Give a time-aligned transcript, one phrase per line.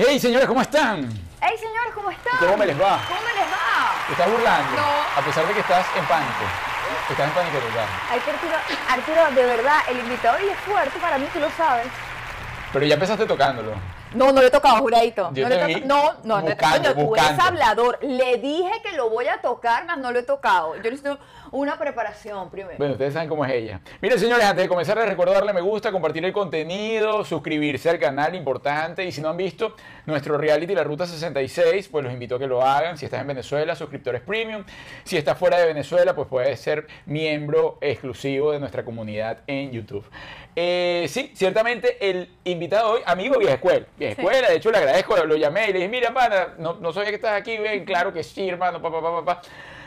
[0.00, 1.10] Hey, señores, ¿cómo están?
[1.40, 2.38] Hey, señores, ¿cómo están?
[2.38, 3.02] ¿Cómo me les va?
[3.08, 4.06] ¿Cómo me les va?
[4.06, 4.76] ¿Te estás burlando?
[4.76, 4.86] No.
[5.16, 6.44] A pesar de que estás en pánico.
[7.10, 7.88] Estás en pánico total.
[8.08, 8.56] Arturo,
[8.88, 11.88] Arturo, de verdad, el invitado hoy es fuerte para mí, tú lo sabes.
[12.72, 13.72] Pero ya empezaste tocándolo.
[14.14, 15.30] No, no le he tocado, juradito.
[15.32, 17.98] Yo no, le vi no, no, no, buscando, coño, tú eres hablador.
[18.02, 20.76] Le dije que lo voy a tocar, mas no lo he tocado.
[20.76, 21.18] Yo necesito
[21.50, 22.76] una preparación primero.
[22.78, 23.80] Bueno, ustedes saben cómo es ella.
[24.00, 27.98] Miren, señores, antes de comenzar, les recuerdo darle me gusta, compartir el contenido, suscribirse al
[27.98, 29.04] canal, importante.
[29.04, 29.74] Y si no han visto
[30.06, 32.98] nuestro reality La Ruta 66, pues los invito a que lo hagan.
[32.98, 34.64] Si estás en Venezuela, suscriptores premium.
[35.04, 40.04] Si estás fuera de Venezuela, pues puedes ser miembro exclusivo de nuestra comunidad en YouTube.
[40.60, 43.86] Eh, sí, ciertamente el invitado hoy, amigo vieja escuela.
[43.96, 44.20] Vieja Sí.
[44.22, 47.10] escuela, de hecho le agradezco, lo llamé y le dije, mira, pana, no, no sabía
[47.10, 49.42] que estás aquí, ven, claro que sí, hermano, papá, papá, papá.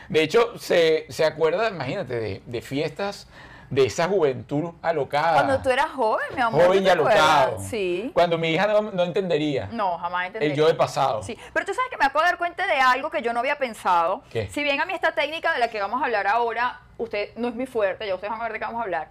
[0.08, 3.28] De hecho, se, se acuerda, imagínate, de, de fiestas
[3.68, 5.34] de esa juventud alocada.
[5.44, 6.64] Cuando tú eras joven, mi amor.
[6.64, 7.58] joven ¿tú y alocado.
[7.60, 8.10] Sí.
[8.14, 10.46] Cuando mi hija no, no entendería No, jamás entendí.
[10.46, 11.22] el yo del pasado.
[11.22, 13.40] Sí, pero tú sabes que me acabo de dar cuenta de algo que yo no
[13.40, 14.22] había pensado.
[14.30, 14.48] ¿Qué?
[14.48, 17.48] Si bien a mí esta técnica de la que vamos a hablar ahora, usted no
[17.48, 19.08] es muy fuerte, ya ustedes van a ver de qué vamos a hablar.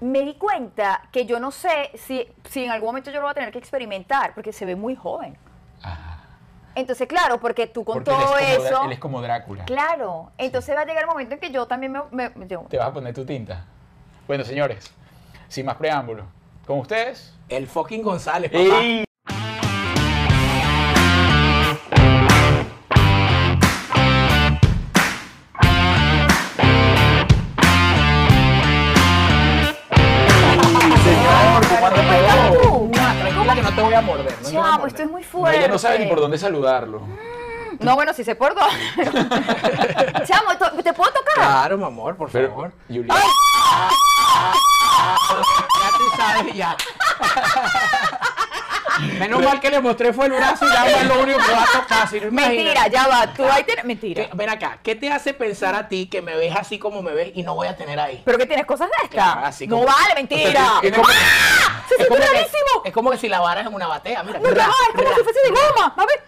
[0.00, 3.32] Me di cuenta que yo no sé si, si en algún momento yo lo voy
[3.32, 5.36] a tener que experimentar, porque se ve muy joven.
[5.82, 6.14] Ajá.
[6.74, 8.84] Entonces, claro, porque tú con Porque él todo es como Drá- eso.
[8.84, 9.64] Él es como Drácula.
[9.64, 12.30] Claro, entonces va a llegar el momento en que yo también me.
[12.30, 13.64] me- yo- Te vas a poner tu tinta.
[14.28, 14.92] Bueno, señores,
[15.48, 16.26] sin más preámbulos,
[16.66, 17.34] con ustedes.
[17.48, 18.80] El fucking González, papá.
[18.82, 19.07] ¡Ey!
[35.38, 35.58] Fuerte.
[35.58, 37.02] ella no sabe ni por dónde saludarlo.
[37.80, 38.76] No, bueno, si sé por dónde.
[40.26, 41.34] Chamo, ¿to- ¿te puedo tocar?
[41.34, 42.72] Claro, mi amor, por Pero, favor.
[42.88, 43.22] Julia, Ya
[45.98, 46.76] tú sabes, ya.
[49.18, 51.62] Menos mal que le mostré fue el brazo y ya es lo único que va
[51.62, 52.08] a tocar.
[52.08, 53.32] Si no, Mentira, ya va.
[53.32, 53.84] Tú ahí tienes.
[53.84, 54.24] Mentira.
[54.24, 57.12] ¿Qué- Ven acá, ¿qué te hace pensar a ti que me ves así como me
[57.12, 58.22] ves y no voy a tener ahí?
[58.24, 59.10] ¿Pero que tienes cosas de estas?
[59.10, 60.80] Claro, así no como- vale, mentira.
[60.82, 61.82] Es como- ¡Ah!
[61.88, 62.82] ¡Se siente como, que, rarísimo!
[62.84, 64.38] es como que si la vara es en una batea, mira.
[64.38, 65.16] No, ra, es como ra.
[65.16, 65.94] si fuese de goma.
[65.96, 66.22] A ver.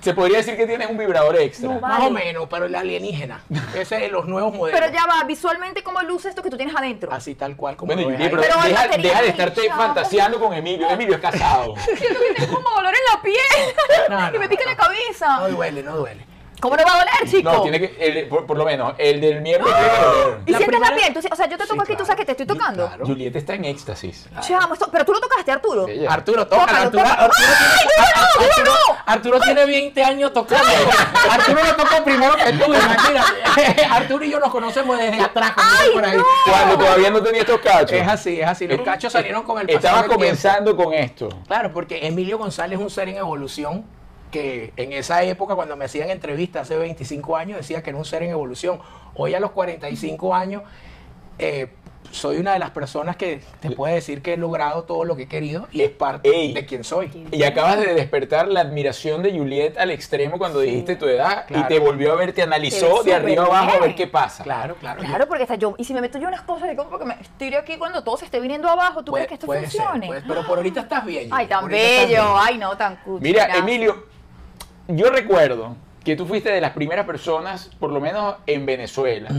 [0.00, 1.68] Se podría decir que tienes un vibrador extra.
[1.68, 1.80] No.
[1.80, 3.42] Más o menos, pero el alienígena.
[3.74, 4.80] Ese es de los nuevos modelos.
[4.80, 7.12] Pero ya va, visualmente, ¿cómo luce esto que tú tienes adentro?
[7.12, 8.28] Así tal cual como Bueno, ahí.
[8.30, 10.88] pero, deja, de estarte fantaseando con Emilio.
[10.88, 11.74] Emilio es casado.
[11.96, 14.08] Siento que tengo como dolor en la piel.
[14.08, 14.70] No, y me no, pica no.
[14.70, 15.36] la cabeza.
[15.40, 16.29] No duele, no duele.
[16.60, 17.50] ¿Cómo no va a doler, chico?
[17.52, 20.38] No, tiene que, el- por, por lo menos, el del miembro tiene que doler.
[20.46, 21.14] ¿Y La sientes la primera- piel?
[21.14, 22.86] Tú si- o sea, yo te toco Sí, aquí, tú sabes que te estoy tocando.
[22.86, 23.06] claro.
[23.06, 24.26] Julieta está en éxtasis.
[24.40, 25.88] Chamo, esto- pero tú lo tocaste, Arturo.
[25.88, 26.12] Ella.
[26.12, 26.46] Arturo.
[26.46, 27.22] Tócalo, Arturo, tócalo.
[27.22, 27.48] Arturo,
[28.16, 28.74] ¡Ay, tiene, dímelo,
[29.06, 30.66] Arturo, tiene 20 años tocando.
[31.30, 33.84] Arturo lo tocó primero que tú, imagínate.
[33.90, 35.52] Arturo y yo nos conocemos desde atrás.
[35.56, 36.16] ¡Ay, por ahí.
[36.16, 36.24] no!
[36.46, 37.92] Cuando todavía no tenía estos cachos.
[37.92, 38.66] Es así, es así.
[38.68, 39.88] Los Eh, cachos salieron con el tiempo.
[40.08, 41.28] comenzando con esto.
[41.46, 43.84] Claro, porque Emilio González es un ser en evolución
[44.30, 48.04] que en esa época, cuando me hacían entrevistas hace 25 años, decía que era un
[48.04, 48.80] ser en evolución.
[49.14, 50.62] Hoy a los 45 años,
[51.38, 51.68] eh,
[52.12, 55.24] soy una de las personas que te puede decir que he logrado todo lo que
[55.24, 56.52] he querido y es parte Ey.
[56.52, 57.08] de quien soy.
[57.30, 61.64] Y acabas de despertar la admiración de Juliet al extremo cuando dijiste tu edad Claro.
[61.64, 64.42] y te volvió a ver, te analizó de arriba abajo a ver qué pasa.
[64.42, 65.00] Claro, claro.
[65.02, 67.58] Claro, porque hasta yo, y si me meto yo unas cosas, digo, porque me estiro
[67.58, 70.06] aquí cuando todo se esté viniendo abajo, ¿tú Puede- crees que esto puede ser, funcione?
[70.08, 71.28] puede- pero por ahorita estás bien.
[71.30, 73.22] Ay, tan bello, ay, no, tan cuchi.
[73.22, 73.56] Mira.
[73.56, 74.04] Emilio,
[74.96, 79.30] yo recuerdo que tú fuiste de las primeras personas, por lo menos en Venezuela,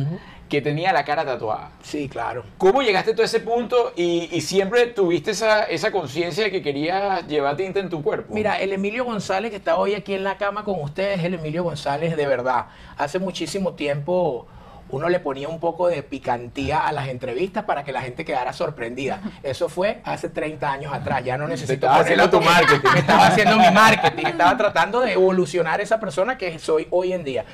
[0.48, 1.72] que tenía la cara tatuada.
[1.82, 2.44] Sí, claro.
[2.58, 6.62] ¿Cómo llegaste tú a ese punto y, y siempre tuviste esa, esa conciencia de que
[6.62, 8.34] querías llevar tinta en tu cuerpo?
[8.34, 11.36] Mira, el Emilio González que está hoy aquí en la cama con ustedes es el
[11.36, 12.66] Emilio González de verdad.
[12.98, 14.46] Hace muchísimo tiempo
[14.92, 18.54] uno le ponía un poco de picantía a las entrevistas para que la gente quedara
[18.54, 19.22] sorprendida.
[19.44, 21.24] Eso fue hace 30 años atrás.
[21.24, 22.98] Ya no necesito estabas haciendo tu porque marketing.
[22.98, 24.26] Estaba haciendo mi marketing.
[24.26, 27.46] Estaba tratando de evolucionar esa persona que soy hoy en día.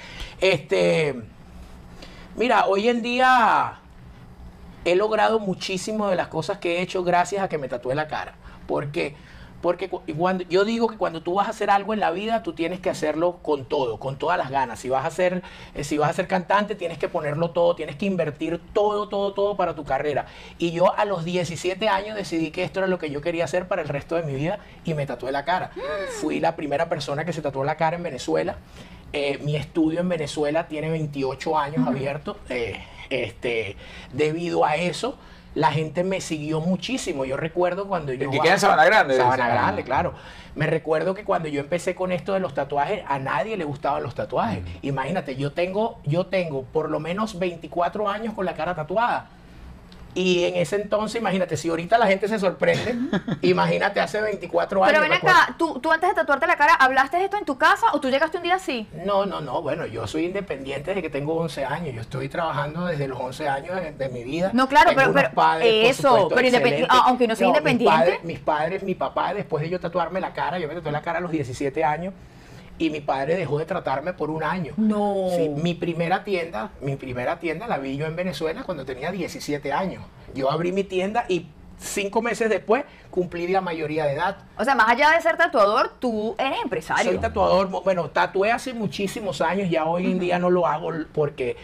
[0.41, 1.15] Este,
[2.35, 3.79] mira, hoy en día
[4.85, 8.07] he logrado muchísimo de las cosas que he hecho gracias a que me tatué la
[8.07, 8.33] cara.
[8.67, 9.15] ¿Por qué?
[9.61, 12.43] Porque cu- cuando, yo digo que cuando tú vas a hacer algo en la vida,
[12.43, 14.79] tú tienes que hacerlo con todo, con todas las ganas.
[14.79, 15.41] Si vas a ser,
[15.73, 19.33] eh, si vas a ser cantante, tienes que ponerlo todo, tienes que invertir todo, todo,
[19.33, 20.27] todo para tu carrera.
[20.59, 23.67] Y yo a los 17 años decidí que esto era lo que yo quería hacer
[23.67, 25.71] para el resto de mi vida y me tatué la cara.
[26.21, 28.57] Fui la primera persona que se tatuó la cara en Venezuela.
[29.13, 32.37] Eh, mi estudio en Venezuela tiene 28 años abierto.
[32.49, 32.79] Eh,
[33.09, 33.75] este,
[34.13, 35.17] debido a eso,
[35.57, 37.25] la gente me siguió muchísimo.
[37.25, 38.29] Yo recuerdo cuando yo...
[38.29, 39.17] que queda en Sabana Grande?
[39.17, 39.47] Sabana.
[39.47, 40.13] Grande, claro.
[40.53, 44.03] Me recuerdo que cuando yo empecé con esto de los tatuajes, a nadie le gustaban
[44.03, 44.63] los tatuajes.
[44.83, 49.29] Imagínate, yo tengo, yo tengo por lo menos 24 años con la cara tatuada.
[50.17, 52.95] Y en ese entonces, imagínate, si ahorita la gente se sorprende,
[53.43, 54.91] imagínate hace 24 años.
[54.99, 57.57] Pero ven acá, ¿tú, tú antes de tatuarte la cara, ¿hablaste de esto en tu
[57.57, 58.87] casa o tú llegaste un día así?
[59.05, 59.61] No, no, no.
[59.61, 61.93] Bueno, yo soy independiente desde que tengo 11 años.
[61.95, 64.49] Yo estoy trabajando desde los 11 años de, de mi vida.
[64.53, 66.87] No, claro, Tengo pero- pero- padres, eso, supuesto, pero independi- excelentes.
[66.89, 67.95] ah, aunque no sea mis independiente.
[67.95, 71.01] padres- Mis padres, mi papá, después de yo tatuarme la cara, yo me tatué la
[71.01, 72.13] cara a los 17 años.
[72.79, 74.73] Y mi padre dejó de tratarme por un año.
[74.77, 75.29] No.
[75.35, 79.71] Sí, mi primera tienda, mi primera tienda la vi yo en Venezuela cuando tenía 17
[79.73, 80.03] años.
[80.35, 81.47] Yo abrí mi tienda y
[81.79, 84.37] cinco meses después cumplí la mayoría de edad.
[84.57, 87.11] O sea, más allá de ser tatuador, tú eres empresario.
[87.11, 91.55] Soy tatuador, bueno, tatué hace muchísimos años, ya hoy en día no lo hago porque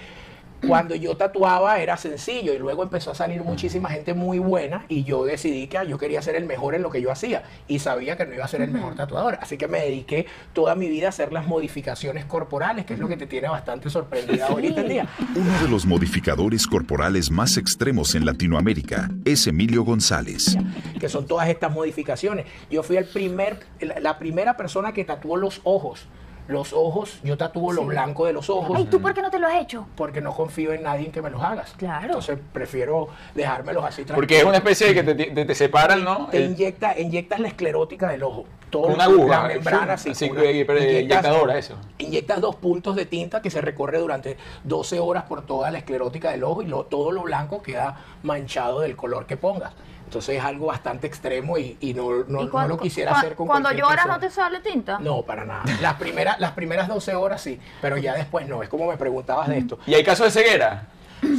[0.68, 5.04] cuando yo tatuaba era sencillo y luego empezó a salir muchísima gente muy buena y
[5.04, 7.80] yo decidí que ah, yo quería ser el mejor en lo que yo hacía y
[7.80, 10.88] sabía que no iba a ser el mejor tatuador, así que me dediqué toda mi
[10.90, 14.82] vida a hacer las modificaciones corporales, que es lo que te tiene bastante sorprendida ahorita
[14.82, 15.08] en día.
[15.36, 20.58] Uno de los modificadores corporales más extremos en Latinoamérica es Emilio González.
[21.00, 22.46] que son todas estas modificaciones.
[22.70, 23.60] Yo fui el primer,
[24.02, 26.08] la primera persona que tatuó los ojos.
[26.48, 28.76] Los ojos, yo tatúo lo blanco de los ojos.
[28.78, 29.88] Ay, ¿tú por qué no te lo has hecho?
[29.96, 31.74] porque no confío en nadie en que me los hagas.
[31.78, 32.06] Claro.
[32.06, 36.28] Entonces prefiero dejármelos así Porque es una especie de que te, te- te separan, ¿no?
[36.28, 38.46] Te El- inyecta, inyectas la esclerótica del ojo.
[38.70, 40.26] Todo una aguja, La membrana, sí, sí.
[40.26, 41.76] así una- pero, inyectadora, eso.
[42.00, 46.32] Inyectas dos puntos de tinta que se recorre durante 12 horas por toda la esclerótica
[46.32, 49.74] del ojo y lo- todo lo blanco queda manchado del color que pongas.
[50.14, 53.48] Entonces es algo bastante extremo y, y no, no- ¿Y no lo quisiera hacer con
[53.48, 55.00] Cuando lloras no te sale tinta.
[55.00, 55.64] No, para nada.
[55.82, 58.62] Las primeras, las primeras 12 horas sí, pero ya después no.
[58.62, 59.80] Es como me preguntabas de esto.
[59.88, 60.86] Y hay casos de ceguera.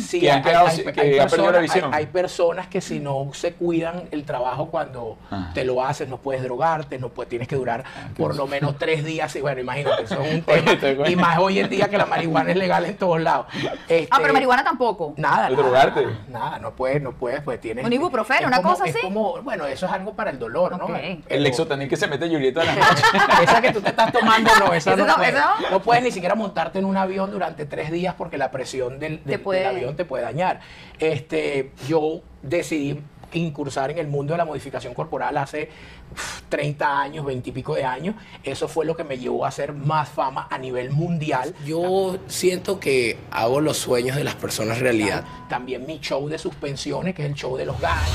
[0.06, 1.92] Sí, que han quedado sin- que han perdido la visión.
[1.94, 5.50] hay- hay personas que si no se cuidan el trabajo cuando Ah.
[5.54, 7.84] te lo haces, no puedes drogarte, no puedes, tienes que durar
[8.16, 9.34] por lo menos tres días.
[9.36, 10.70] Y bueno, imagínate, eso es un tema.
[10.72, 13.46] Oye, te y más hoy en día que la marihuana es legal en todos lados.
[13.88, 15.14] Este, Ah, pero marihuana tampoco.
[15.16, 16.06] Nada, ¿De nada, drogarte?
[16.28, 17.84] Nada, no puedes, no puedes, pues tienes.
[17.84, 19.04] Un ibuprofeno, una como- cosa es así.
[19.04, 20.84] como, bueno, eso es algo para el dolor, ¿no?
[20.86, 20.96] Ok.
[21.28, 23.02] El lexotanil que se mete Julieta a la noche.
[23.42, 25.34] esa que tú te estás tomando, no, esa no, no, puedes.
[25.34, 25.70] no.
[25.70, 29.22] No puedes ni siquiera montarte en un avión durante tres días porque la presión del,
[29.24, 30.60] del- puede- del avión te puede dañar.
[30.98, 33.00] Este, yo decidí
[33.32, 35.68] incursar en el mundo de la modificación corporal hace
[36.12, 38.14] uf, 30 años, 20 y pico de años.
[38.44, 41.52] Eso fue lo que me llevó a hacer más fama a nivel mundial.
[41.66, 45.24] Yo siento que hago los sueños de las personas realidad.
[45.48, 48.10] También mi show de suspensiones, que es el show de los gallos.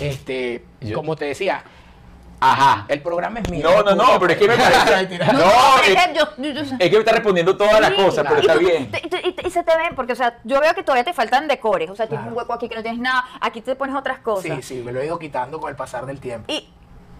[0.00, 1.62] Este, Yo- como te decía,
[2.40, 2.86] Ajá.
[2.88, 3.68] el programa es mío.
[3.70, 5.18] No, no, no, pero es que me parece.
[5.18, 5.46] No, No,
[5.82, 8.26] es, es que yo- yo- yo- es que me está respondiendo todas las Sí, cosas,
[8.28, 8.90] pero está bien.
[9.44, 11.90] y, se te ven, porque, o sea, yo veo que todavía te faltan decores.
[11.90, 12.32] O sea, tienes Claro.
[12.32, 14.44] un hueco aquí que no tienes nada, aquí te pones otras cosas.
[14.56, 16.50] Sí, sí, me lo he ido quitando con el pasar del tiempo.
[16.50, 16.66] Y,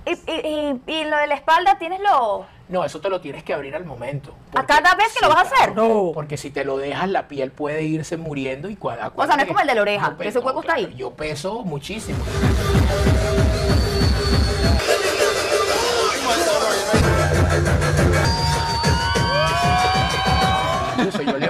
[0.07, 2.47] y, y, y- y lo de la espalda tienes lo.
[2.69, 4.33] No, eso te lo tienes que abrir al momento.
[4.55, 5.75] ¿A cada vez que lo vas a hacer?
[5.75, 6.13] No.
[6.15, 9.43] Porque si te lo dejas, la piel puede irse muriendo y cua- O sea, no
[9.43, 10.95] es como el de la oreja, que ese hueco está ahí.
[10.97, 12.25] Yo peso muchísimo.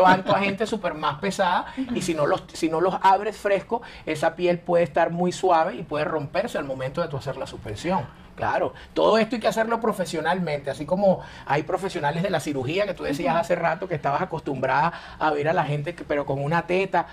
[0.01, 3.83] Levanto a gente súper más pesada y si no, los, si no los abres fresco,
[4.07, 7.47] esa piel puede estar muy suave y puede romperse al momento de tu hacer la
[7.47, 8.05] suspensión.
[8.37, 12.95] Claro, todo esto hay que hacerlo profesionalmente, así como hay profesionales de la cirugía que
[12.95, 16.43] tú decías hace rato que estabas acostumbrada a ver a la gente, que- pero con
[16.43, 17.07] una teta.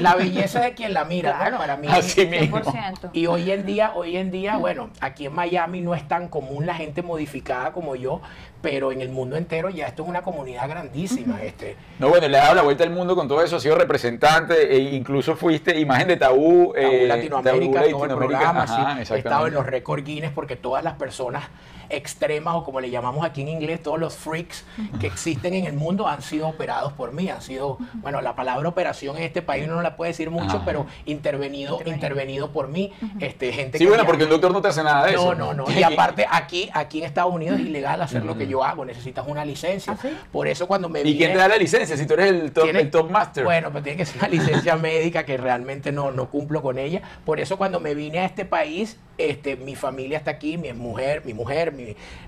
[0.00, 1.38] La belleza es de quien la mira, ¿no?
[1.38, 1.56] Claro.
[1.58, 1.88] Para mí.
[1.90, 2.58] Así mismo.
[2.58, 3.08] 100%.
[3.14, 6.66] Y hoy en día, hoy en día, bueno, aquí en Miami no es tan común
[6.66, 8.20] la gente modificada como yo,
[8.66, 11.40] pero en el mundo entero ya esto es una comunidad grandísima.
[11.40, 13.76] Este, No, bueno, le has dado la vuelta al mundo con todo eso, has sido
[13.76, 16.72] representante e incluso fuiste imagen de Tabú.
[16.72, 19.14] Tabú eh, Latinoamérica, Tabú todo el Latinoamérica, programa, ajá, sí.
[19.14, 21.44] he estado en los récord Guinness porque todas las personas
[21.90, 24.64] extremas o como le llamamos aquí en inglés, todos los freaks
[25.00, 28.68] que existen en el mundo han sido operados por mí, han sido, bueno, la palabra
[28.68, 30.62] operación en este país uno no la puede decir mucho, Ajá.
[30.64, 34.60] pero intervenido, intervenido por mí, este, gente Sí, que bueno, ya- porque un doctor no
[34.62, 35.34] te hace nada de eso.
[35.34, 35.70] no, no, no.
[35.76, 38.84] Y aparte, aquí, aquí en Estados Unidos es ilegal hacer lo que yo hago.
[38.84, 39.96] Necesitas una licencia.
[40.32, 42.64] Por eso cuando me ¿Y quién te da la licencia si tú eres el top,
[42.64, 43.44] tiene- el top master?
[43.44, 47.02] Bueno, pues tiene que ser una licencia médica que realmente no, no cumplo con ella.
[47.24, 51.22] Por eso cuando me vine a este país, este, mi familia está aquí, mi mujer,
[51.24, 51.72] mi mujer,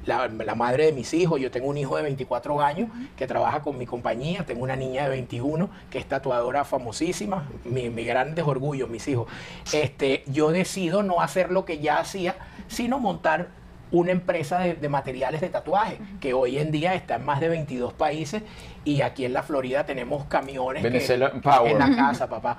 [0.04, 1.40] la, madre de mis hijos.
[1.40, 4.44] Yo tengo un hijo de 24 años que trabaja con mi compañía.
[4.46, 7.48] Tengo una niña de 21 que es tatuadora famosísima.
[7.64, 9.28] Mi grandes orgullos, mis hijos.
[9.72, 12.36] Este, yo decido no hacer lo que ya hacía,
[12.68, 13.48] sino montar
[13.90, 17.48] una empresa de, de materiales de tatuaje que hoy en día está en más de
[17.48, 18.42] 22 países
[18.88, 21.72] Y aquí en la Florida tenemos camiones que- Venezuela Power.
[21.72, 22.56] en la casa, papá.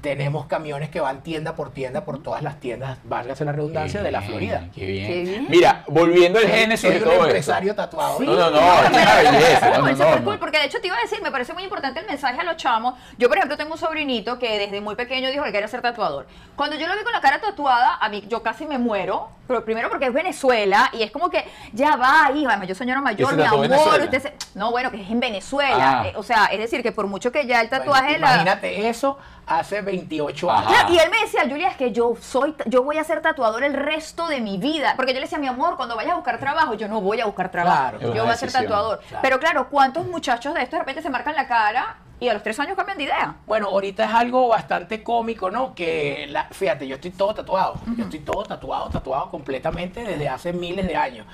[0.00, 4.10] tenemos camiones que van tienda por tienda por todas las tiendas, válgase la redundancia, de
[4.10, 4.58] la Florida.
[4.60, 5.06] bien, Qué bien.
[5.06, 5.46] Qué bien.
[5.50, 7.24] Mira, volviendo al génesis de un esto.
[7.24, 8.18] empresario tatuado.
[8.20, 9.70] No, no, no, es una belleza.
[9.70, 11.30] No, No, no, eso fue no, cool, porque de hecho te iba a decir, me
[11.30, 12.94] parece muy importante el mensaje a los chamos.
[13.18, 16.26] Yo, por ejemplo, tengo un sobrinito que desde muy pequeño dijo que quería ser tatuador.
[16.56, 19.64] Cuando yo lo vi con la cara tatuada, a mí yo casi me muero, pero
[19.64, 23.42] primero porque es Venezuela y es como que ya va, hija, yo señora mayor, mi
[23.42, 26.04] amor, usted se- no, bueno, que es en Venezuela, Ah.
[26.06, 28.88] Eh, o sea, es decir, que por mucho que ya el Bueno, tatuaje la Imagínate
[28.88, 30.60] eso hace 28 Ajá.
[30.60, 30.72] años.
[30.72, 33.64] Claro, y él me decía, Julia, es que yo soy, yo voy a ser tatuador
[33.64, 34.94] el resto de mi vida.
[34.96, 37.26] Porque yo le decía, mi amor, cuando vayas a buscar trabajo, yo no voy a
[37.26, 37.98] buscar trabajo.
[37.98, 39.00] Claro, yo voy a ser tatuador.
[39.00, 39.22] claro.
[39.22, 42.42] Pero claro, ¿cuántos muchachos de estos de repente se marcan la cara y a los
[42.42, 43.36] tres años cambian de idea?
[43.46, 45.74] Bueno, ahorita es algo bastante cómico, ¿no?
[45.74, 47.74] Que, la, fíjate, yo estoy todo tatuado.
[47.96, 51.26] Yo estoy todo tatuado, tatuado completamente desde hace miles de años.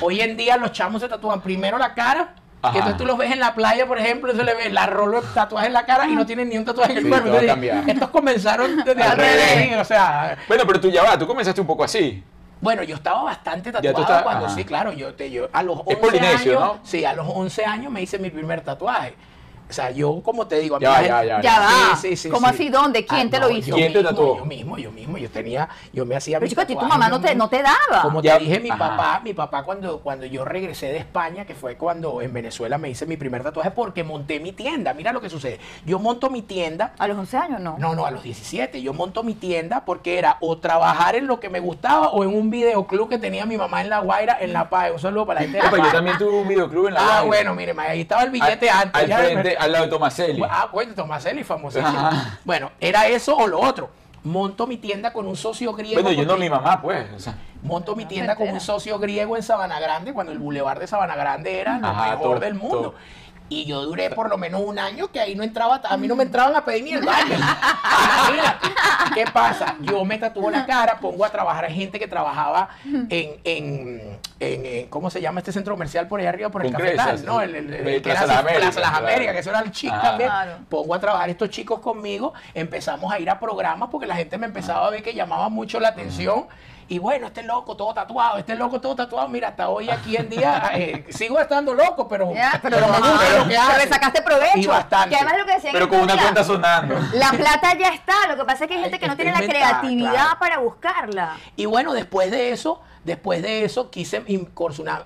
[0.00, 2.34] Hoy en día los chamos se tatúan primero la cara.
[2.62, 2.72] Ajá.
[2.72, 4.86] Que entonces tú los ves en la playa, por ejemplo, y se le ve la
[4.86, 7.08] rolo de tatuaje en la cara y no tienen ni un tatuaje en el Sí,
[7.08, 7.28] cuerpo.
[7.28, 11.66] Entonces, estos comenzaron desde revés, o sea, Bueno, pero tú ya va, tú comenzaste un
[11.66, 12.22] poco así.
[12.60, 14.54] bueno, yo estaba bastante tatuado estás- cuando ajá.
[14.54, 16.80] sí, claro, yo, te, yo a los 11 Es polinesio, años, ¿no?
[16.82, 19.14] sí, a los 11 años me hice mi primer tatuaje.
[19.70, 21.96] O sea, yo como te digo, a mí Ya, la ya, ya, Ya va.
[21.96, 22.54] Sí, sí, sí, ¿Cómo sí.
[22.54, 22.68] así?
[22.68, 23.04] ¿Dónde?
[23.06, 23.68] ¿Quién Ah, te lo hizo?
[23.70, 24.38] Yo ¿Quién te mismo, tatuó?
[24.38, 25.16] Yo mismo, yo mismo.
[25.16, 27.62] Yo tenía, yo me hacía Pero chico, a ti tu mamá no te, no te
[27.62, 28.02] daba.
[28.02, 28.78] Como Ya- te dije, mi Ajá.
[28.96, 32.90] papá, mi papá cuando, cuando yo regresé de España, que fue cuando en Venezuela me
[32.90, 34.92] hice mi primer tatuaje porque monté mi tienda.
[34.94, 35.60] Mira lo que sucede.
[35.86, 36.92] Yo monto mi tienda.
[36.98, 37.76] A los 11 años no.
[37.78, 38.82] No, no, a los 17.
[38.82, 42.34] Yo monto mi tienda porque era o trabajar en lo que me gustaba o en
[42.34, 44.90] un videoclub que tenía mi mamá en La Guaira, en La Paz.
[44.92, 47.00] Un saludo para la gente de La Ah, yo también tuve un videoclub en la
[47.00, 47.50] Ah, Guaira.
[47.50, 49.02] bueno, mire, ahí estaba el billete al, antes.
[49.02, 50.42] Al ya, frente, al lado de Tomaselli.
[50.48, 51.88] Ah, bueno, Tomaselli, famosísimo.
[51.88, 52.38] Ajá.
[52.44, 53.90] Bueno, era eso o lo otro.
[54.22, 56.02] Monto mi tienda con un socio griego.
[56.02, 57.06] Bueno, yo no mi mamá, pues.
[57.14, 60.78] o sea, Monto mi tienda con un socio griego en Sabana Grande, cuando el bulevar
[60.78, 62.94] de Sabana Grande era lo Ajá, mejor del mundo.
[63.50, 66.14] Y yo duré por lo menos un año que ahí no entraba, a mí no
[66.16, 67.34] me entraban a pedir ni el baño.
[67.34, 68.68] Imagínate.
[69.14, 69.74] ¿Qué pasa?
[69.80, 74.66] Yo me tatúo la cara, pongo a trabajar a gente que trabajaba en, en, en-
[74.66, 77.24] en- ¿cómo se llama este centro comercial por ahí arriba, por el Cafetal?
[77.24, 77.40] ¿no?
[77.42, 79.06] El, el- el- el que Plaza era Las Américas, Plaza Las claro.
[79.06, 80.00] Américas, que eso era el chic Ah.
[80.02, 80.30] también.
[80.30, 80.52] Claro.
[80.68, 84.46] Pongo a trabajar estos chicos conmigo, empezamos a ir a programas porque la gente me
[84.46, 86.46] empezaba a ver que llamaba mucho la atención.
[86.90, 89.28] Y bueno, este loco todo tatuado, este loco todo tatuado.
[89.28, 92.98] Mira, hasta hoy aquí en día eh, sigo estando loco, pero, Ya, pero, pero me
[92.98, 94.58] gusta pero- lo que le sacaste provecho.
[94.58, 95.10] Y bastante.
[95.10, 96.96] Que además lo que decían pero con una cuenta sonando.
[97.12, 99.38] La plata ya está, lo que pasa es que hay gente que no tiene la
[99.38, 100.38] creatividad claro.
[100.40, 101.36] para buscarla.
[101.54, 104.48] Y bueno, después de eso, después de eso quise in-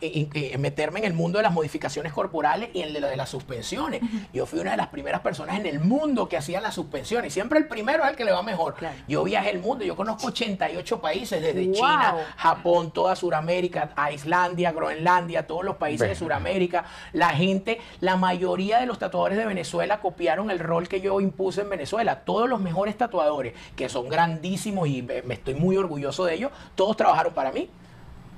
[0.00, 4.00] in- meterme en el mundo de las modificaciones corporales y en lo de las suspensiones.
[4.32, 7.32] Yo fui una de las primeras personas en el mundo que hacía las suspensiones.
[7.32, 8.74] Siempre el primero es el que le va mejor.
[8.74, 8.94] Claro.
[9.08, 11.74] Yo viajé el mundo, yo conozco 88 países, desde Wow.
[11.74, 16.14] China, Japón, toda Sudamérica, a Islandia, Groenlandia, todos los países de.
[16.14, 16.84] Sudamérica.
[17.12, 21.60] La gente, la mayoría de los tatuadores de Venezuela copiaron el rol que yo impuse
[21.62, 22.20] en Venezuela.
[22.24, 26.96] Todos los mejores tatuadores, que son grandísimos y me estoy muy orgulloso de ellos, todos
[26.96, 27.68] trabajaron para mí.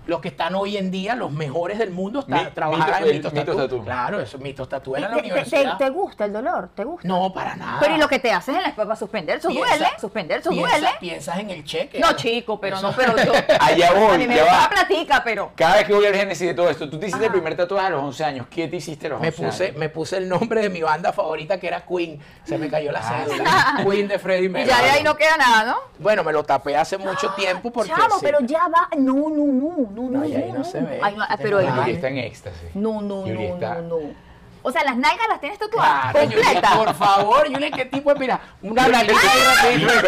[0.07, 3.17] Los que están hoy en día, los mejores del mundo, está, Mi- trabajaron Mito- en
[3.17, 3.69] Mitos el Mitos Tatú.
[3.77, 3.85] Tatú.
[3.85, 5.77] Claro, eso, Mitos Tatú era la ¿Te, universidad.
[5.77, 6.69] te- te gusta el dolor?
[6.75, 7.09] ¿Te gusta?
[7.09, 7.79] No, para nada.
[7.81, 10.51] Pero y lo que te haces en la para suspender, eso Piensa- duele, suspender, eso
[10.51, 10.89] piensa- duele.
[11.01, 11.99] Piensas en el cheque.
[11.99, 13.33] No, chico, pero no, Eso- pero yo.
[13.61, 14.61] Allá a voy, mí me ya va.
[14.63, 15.51] la platica, pero.
[15.57, 17.33] Cada vez que voy al génesis de todo esto, tú te hiciste el Ajá.
[17.41, 18.47] primer tatuaje a los 11 años.
[18.49, 19.77] ¿Qué te hiciste a los Me 11 puse, años?
[19.77, 22.21] me puse el nombre de mi banda favorita que era Queen.
[22.45, 23.85] Se me cayó la Ah, cédula.
[23.91, 24.77] Queen de Freddie Y Mercury.
[24.77, 25.77] ya de ahí no queda nada, ¿no?
[25.99, 27.91] Bueno, me lo tapé hace mucho tiempo porque.
[27.91, 28.21] Chamo, sí.
[28.23, 28.89] pero ya va.
[28.97, 30.23] No, no, no, no, no.
[30.23, 31.01] Ay, ahí no se ve.
[31.03, 32.75] Ay, no, ah, pero ahí Yuri está en éxtasis.
[32.75, 34.27] No, no, Yuri no, está- no, no.
[34.63, 36.13] O sea, las nalgas las tienes tatuadas.
[36.13, 38.19] Claro, por favor, Julia, ¿qué tipo es?
[38.19, 39.93] Mira, una nalguita ahí rapidito.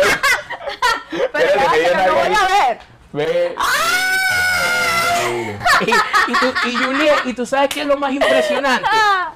[1.11, 2.79] Pero Espérate, ya,
[3.13, 3.55] que que
[5.81, 8.89] Y, y tú, y Julia, ¿y tú sabes qué es lo más impresionante?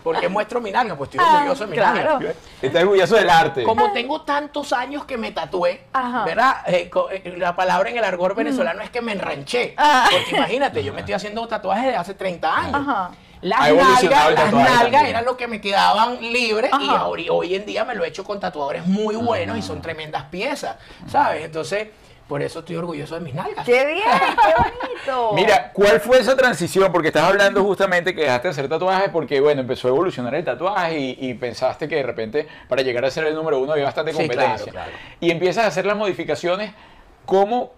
[0.03, 2.11] Porque muestro mi nalga, pues estoy orgulloso de mi Ah, claro.
[2.19, 2.35] nalga.
[2.61, 3.63] Está orgulloso del arte.
[3.63, 6.25] Como tengo tantos años que me tatué, Ajá.
[6.25, 6.57] ¿verdad?
[6.67, 9.75] Eh, eh, la palabra en el argor venezolano es que me enranché.
[9.77, 10.09] Ah.
[10.11, 12.75] Porque imagínate, yo me estoy haciendo tatuajes desde hace 30 años.
[12.75, 13.11] Ajá.
[13.43, 14.03] Las nalgas,
[14.35, 18.05] las nalgas eran lo que me quedaban libres y hoy, hoy en día me lo
[18.05, 20.77] he hecho con tatuadores muy buenos y son tremendas piezas,
[21.09, 21.45] ¿sabes?
[21.45, 21.89] Entonces,
[22.33, 23.63] por eso estoy orgulloso de mis nalgas.
[23.67, 24.01] ¡Qué bien!
[24.07, 25.33] ¡Qué bonito!
[25.35, 26.91] Mira, ¿cuál fue esa transición?
[26.91, 30.43] Porque estás hablando justamente que dejaste de hacer tatuajes porque, bueno, empezó a evolucionar el
[30.43, 33.85] tatuaje y, y pensaste que de repente para llegar a ser el número uno había
[33.85, 34.73] bastante Sí, competencia.
[34.73, 34.93] claro, claro.
[35.21, 36.73] Y empiezas a hacer las modificaciones.
[37.27, 37.73] ¿Cómo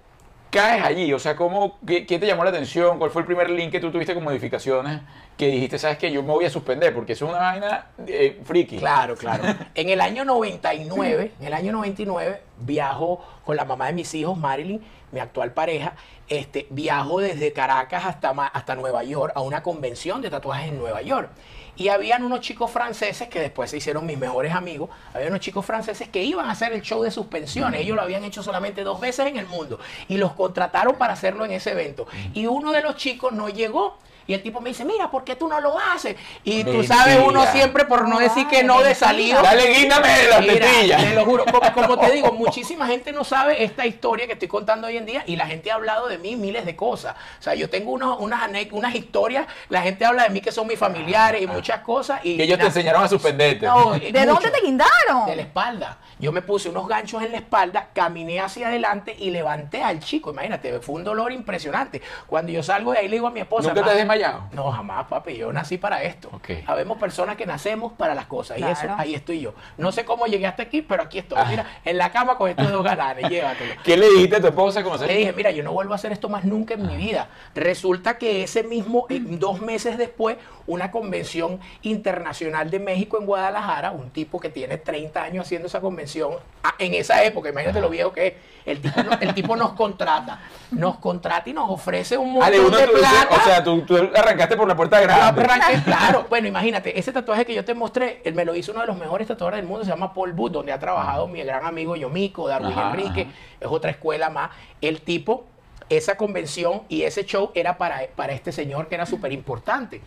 [0.50, 1.12] caes allí?
[1.12, 3.00] O sea, ¿cómo, qué, qué te llamó la atención?
[3.00, 5.00] ¿Cuál fue el primer link que tú tuviste con modificaciones
[5.36, 8.40] que dijiste, sabes que yo me voy a suspender porque eso es una vaina eh,
[8.44, 8.78] friki?
[8.78, 9.42] Claro, claro.
[9.74, 14.38] En el año 99, en el año 99, viajo con la mamá de mis hijos,
[14.38, 15.94] Marilyn, mi actual pareja,
[16.28, 21.02] este, viajo desde Caracas hasta, hasta Nueva York a una convención de tatuajes en Nueva
[21.02, 21.30] York.
[21.76, 24.90] Y habían unos chicos franceses que después se hicieron mis mejores amigos.
[25.12, 27.80] Había unos chicos franceses que iban a hacer el show de suspensiones.
[27.80, 29.80] Ellos lo habían hecho solamente dos veces en el mundo.
[30.08, 32.06] Y los contrataron para hacerlo en ese evento.
[32.32, 33.98] Y uno de los chicos no llegó.
[34.26, 36.16] Y el tipo me dice, mira, ¿por qué tú no lo haces?
[36.44, 40.28] Y tú sabes, uno siempre, por no decir que no de salido, Dale, guíndame de
[40.28, 41.02] las Mira, tetillas.
[41.02, 44.48] te lo juro, como, como te digo, muchísima gente no sabe esta historia que estoy
[44.48, 47.14] contando hoy en día y la gente ha hablado de mí miles de cosas.
[47.38, 50.66] O sea, yo tengo unos, unas, unas historias, la gente habla de mí que son
[50.66, 52.20] mis familiares y muchas cosas.
[52.24, 53.66] Y Que ellos te enseñaron a suspenderte.
[53.66, 54.26] No, ¿De mucho.
[54.26, 55.26] dónde te guindaron?
[55.26, 55.98] De la espalda.
[56.18, 60.30] Yo me puse unos ganchos en la espalda, caminé hacia adelante y levanté al chico.
[60.30, 62.00] Imagínate, fue un dolor impresionante.
[62.26, 63.68] Cuando yo salgo de ahí le digo a mi esposa.
[63.72, 64.42] ¿Nunca te "Ma, has desmayado?
[64.52, 65.36] No, jamás, papi.
[65.36, 66.28] Yo nací para esto.
[66.32, 66.50] Ok.
[66.66, 68.58] Habemos personas que nacemos para las cosas.
[68.58, 69.54] Y eso, ahí estoy yo.
[69.78, 71.38] No sé cómo llegué hasta aquí, pero aquí estoy.
[71.40, 71.46] Ah.
[71.48, 73.28] Mira, en la cama con estos dos galanes.
[73.30, 73.74] Llévatelo.
[73.82, 74.82] ¿Qué le dijiste a tu esposa?
[74.82, 76.96] ¿Cómo se Le dije, mira, yo no vuelvo a hacer esto más nunca en mi
[76.96, 77.28] vida.
[77.54, 83.90] Resulta que ese mismo, eh, dos meses después, una convención internacional de México en Guadalajara,
[83.90, 87.90] un tipo que tiene 30 años haciendo esa convención, ah, en esa época, imagínate lo
[87.90, 88.34] viejo que es,
[88.66, 90.40] el tipo, el tipo nos contrata,
[90.70, 93.28] nos contrata y nos ofrece un Ah, montón de dices, plata.
[93.36, 95.42] o sea, tú, tú arrancaste por la puerta Yo grande.
[95.42, 96.26] arranqué, claro.
[96.28, 98.96] Bueno, imagínate, ese tatuaje que yo te mostré, él me lo hizo uno de los
[98.96, 102.48] mejores tatuadores del mundo, se llama Paul Booth, donde ha trabajado mi gran amigo Yomiko,
[102.48, 103.30] Darwin Ajá, Enrique, ajá.
[103.60, 104.50] es otra escuela más.
[104.80, 105.46] El tipo,
[105.88, 110.00] esa convención y ese show era para, para este señor que era súper importante.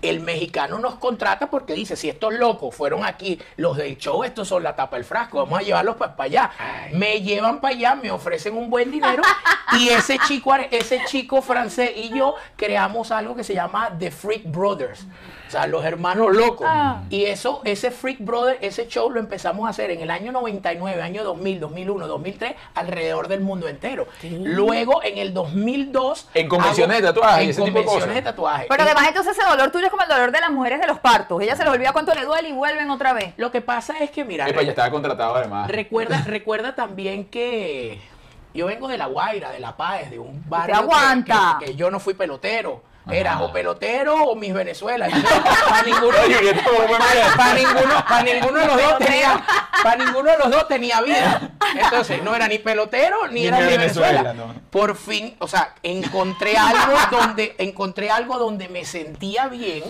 [0.00, 4.48] El mexicano nos contrata porque dice, si estos locos fueron aquí, los del show, estos
[4.48, 6.50] son la tapa del frasco, vamos a llevarlos para allá.
[6.92, 9.22] Me llevan para allá, me ofrecen un buen dinero
[9.78, 14.44] y ese chico, ese chico francés y yo creamos algo que se llama The Freak
[14.44, 15.06] Brothers.
[15.52, 16.66] O sea, los hermanos locos.
[16.66, 17.02] Ah.
[17.10, 21.02] Y eso, ese Freak Brother, ese show lo empezamos a hacer en el año 99,
[21.02, 24.06] año 2000, 2001, 2003, alrededor del mundo entero.
[24.22, 26.30] Luego, en el 2002...
[26.32, 28.14] En convenciones hago- de tatuaje y En ese tipo de convenciones cosas.
[28.14, 28.66] de tatuaje.
[28.70, 30.86] Pero Y- además entonces ese dolor tuyo es como el dolor de las mujeres de
[30.86, 31.42] los partos.
[31.42, 33.34] Ella se les olvida cuánto le duele y vuelven otra vez.
[33.36, 35.70] Lo que pasa es que, mira, Epa, ya estaba contratado además.
[35.70, 38.00] recuerda, recuerda también que
[38.54, 41.56] yo vengo de La Guaira, de La Paz, de un barrio que- aguanta.
[41.60, 42.90] Que, que yo no fui pelotero.
[43.10, 43.42] Era Ajá.
[43.42, 45.08] o pelotero o mis Venezuela.
[45.08, 46.16] Para ninguno,
[47.36, 49.44] para ninguno, para ninguno de los dos tenía,
[49.82, 51.50] para ninguno de los dos tenía vida.
[51.76, 54.22] Entonces, no era ni pelotero ni, Ni era de Venezuela.
[54.22, 54.60] Venezuela, no.
[54.70, 59.82] Por fin, o sea, encontré algo donde, encontré algo donde me sentía bien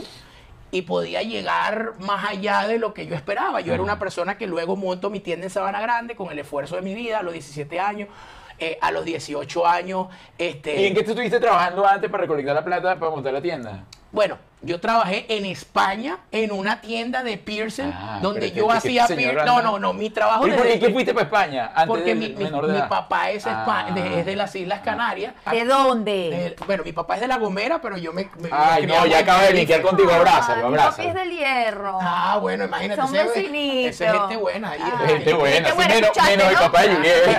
[0.70, 3.60] y podía llegar más allá de lo que yo esperaba.
[3.60, 6.76] Yo era una persona que luego monto mi tienda en Sabana Grande con el esfuerzo
[6.76, 8.08] de mi vida a los 17 años.
[8.62, 10.06] Eh, a los 18 años,
[10.38, 13.42] este, ¿Y en qué tú estuviste trabajando antes para recolectar la plata para montar la
[13.42, 13.84] tienda?
[14.12, 18.78] Bueno, yo trabajé en España en una tienda de piercing Ah, donde yo que- que
[18.78, 19.44] hacía piercing.
[19.44, 22.82] No, no, no, mi trabajo ¿Y por qué fuiste para España antes porque mi, mi-
[22.88, 23.90] papá es, espa- Ah.
[23.92, 25.34] de, es de las Islas Canarias.
[25.50, 26.54] ¿De dónde?
[26.64, 28.30] Bueno, mi papá es de La Gomera, pero yo me...
[28.52, 31.14] Ay, no, ya en acaba de linkear contigo, abrázalo, Ah, mi papi es abrázalo.
[31.20, 31.98] del hierro.
[32.00, 33.00] Ah, bueno, imagínate.
[33.02, 33.90] Son ese- vecinitos.
[34.00, 34.70] Esa es gente buena.
[34.70, 35.02] ahí, Ah.
[35.08, 37.38] Gente buena, sí, buena, menos, el papá de Juliet.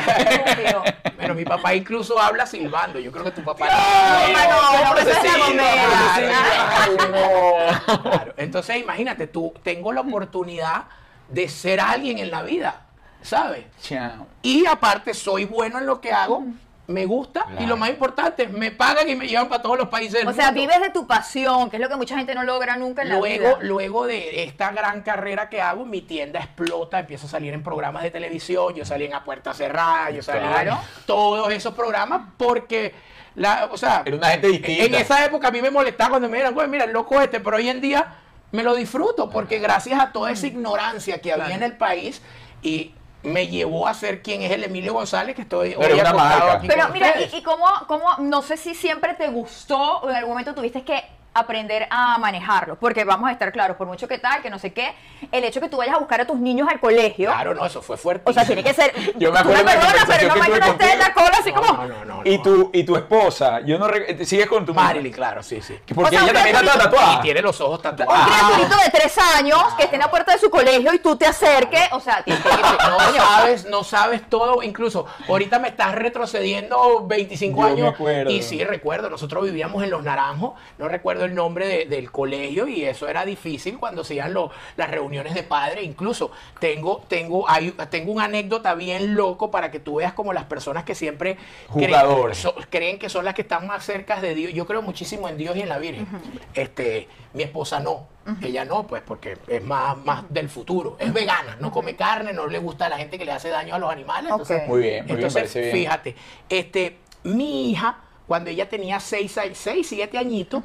[1.16, 3.00] Bueno, mi papá incluso habla silbando.
[3.00, 3.66] Yo creo que tu papá...
[3.66, 6.63] No, no, no, pobrecito, esa es la Gomera.
[6.66, 7.04] Pobrecito.
[7.04, 8.02] Ay, no.
[8.02, 8.34] Claro.
[8.38, 10.84] Entonces, imagínate, tú tengo la oportunidad
[11.30, 12.82] de ser alguien en la vida,
[13.22, 13.66] ¿sabes?
[13.82, 14.28] Chao.
[14.42, 16.44] Y aparte, soy bueno en lo que hago,
[16.86, 20.20] me gusta y lo más importante, me pagan y me llevan para todos los países
[20.20, 20.60] del O sea, mundo.
[20.62, 23.22] vives de tu pasión, que es lo que mucha gente no logra nunca en la
[23.22, 23.58] vida.
[23.62, 28.04] luego de esta gran carrera que hago, mi tienda explota, empiezo a salir en programas
[28.04, 30.72] de televisión, yo salí en A Puerta Cerrada, yo salí Claro.
[30.74, 32.94] en todos esos programas porque,
[33.36, 34.84] la, o sea, Era una gente distinta.
[34.86, 37.40] en esa época a mí me molestaba cuando me dijeron, "Güey, mira, el loco este,
[37.40, 38.16] pero hoy en día
[38.52, 42.22] me lo disfruto porque gracias a toda esa ignorancia que había en el país
[42.62, 42.94] y
[43.24, 46.68] me llevó a ser quien es el Emilio González que estoy Pero hoy una aquí
[46.68, 47.34] Pero con mira, ustedes.
[47.34, 50.84] y, y cómo, cómo, no sé si siempre te gustó o en algún momento tuviste
[50.84, 54.60] que aprender a manejarlo, porque vamos a estar claros, por mucho que tal, que no
[54.60, 54.94] sé qué,
[55.32, 57.82] el hecho que tú vayas a buscar a tus niños al colegio, Claro, no, eso
[57.82, 58.30] fue fuerte.
[58.30, 60.94] o sea, tiene que ser, Yo me tú acuerdo perdonas, conversación pero no mañana estés
[60.94, 61.74] en la cola así No, como...
[61.88, 64.74] no, no, no, Y tu, y tu esposa, yo no re- te sigues con tu
[64.74, 65.78] Marilyn, claro, sí, sí.
[65.94, 67.14] Porque O sea, ella también está tatuada.
[67.16, 68.26] Y tiene los ojos Un tatuados.
[68.28, 71.26] criaturito de tres años que esté en la puerta de su colegio y tú te
[71.26, 72.50] acerques, o sea, tienes que...
[72.94, 77.94] No sabes, no sabes todo, incluso ahorita me estás retrocediendo 25 Yo me años.
[77.94, 78.30] acuerdo.
[78.32, 82.68] Y sí, recuerdo, nosotros vivíamos en Los Naranjos, no recuerdo el nombre de- del colegio
[82.68, 84.34] y eso era difícil cuando se iban
[84.78, 85.84] las reuniones de padres.
[85.84, 90.46] Incluso tengo, tengo, hay, tengo una anécdota bien loco para que tú veas como las
[90.46, 91.38] personas que siempre
[91.74, 94.54] creen, so- creen que son las que están más cerca de Dios.
[94.54, 96.08] Yo creo muchísimo en Dios y en la Virgen.
[96.54, 98.08] Este, mi esposa no.
[98.42, 100.96] Ella no, pues porque es más, más del futuro.
[100.98, 103.76] Es vegana, no come carne, no le gusta a la gente que le hace daño
[103.76, 104.32] a los animales.
[104.32, 104.66] Entonces.
[104.68, 105.74] Muy bien, muy bien, entonces, parece bien.
[105.74, 106.16] fíjate,
[106.48, 110.64] este, mi hija, cuando ella tenía 6, 6, 7 añitos,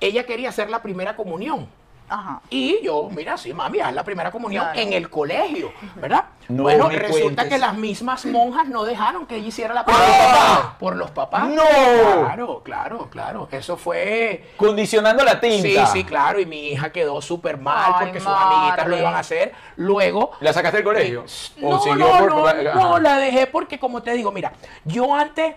[0.00, 1.68] ella quería hacer la primera comunión.
[2.10, 2.40] Ajá.
[2.48, 4.80] Y yo, mira, sí, mami, haz la primera comunión Claro.
[4.80, 6.24] en el colegio, ¿verdad?
[6.48, 7.48] No bueno, resulta cuentes.
[7.50, 11.48] que las mismas monjas no dejaron que ella hiciera la primera por los papás.
[11.48, 11.62] ¡No!
[11.66, 13.48] Claro, claro, claro.
[13.52, 15.84] Eso fue Condicionando la Sí, tinta.
[15.88, 19.18] sí, claro, y mi hija quedó súper mal Ay, porque sus amiguitas lo iban a
[19.18, 19.52] hacer.
[19.76, 20.30] Luego...
[20.40, 21.26] ¿La sacaste del colegio?
[21.62, 24.54] ¿O No, siguió no, por- no, la dejé porque como te digo, mira,
[24.86, 25.56] yo antes,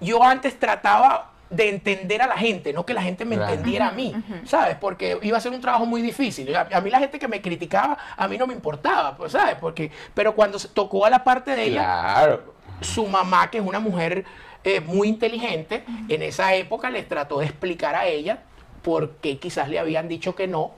[0.00, 3.52] yo antes trataba de entender a la gente, no que la gente me Claro.
[3.52, 4.76] entendiera a mí, ¿sabes?
[4.80, 6.54] Porque iba a ser un trabajo muy difícil.
[6.56, 9.56] A, a mí la gente que me criticaba, a mí no me importaba, pues, ¿sabes?
[9.60, 12.54] Porque, pero cuando se tocó a la parte de ella, Claro.
[12.80, 14.24] su mamá, que es una mujer
[14.64, 18.38] eh, muy inteligente, en esa época les trató de explicar a ella
[18.82, 20.72] por qué quizás le habían dicho que no.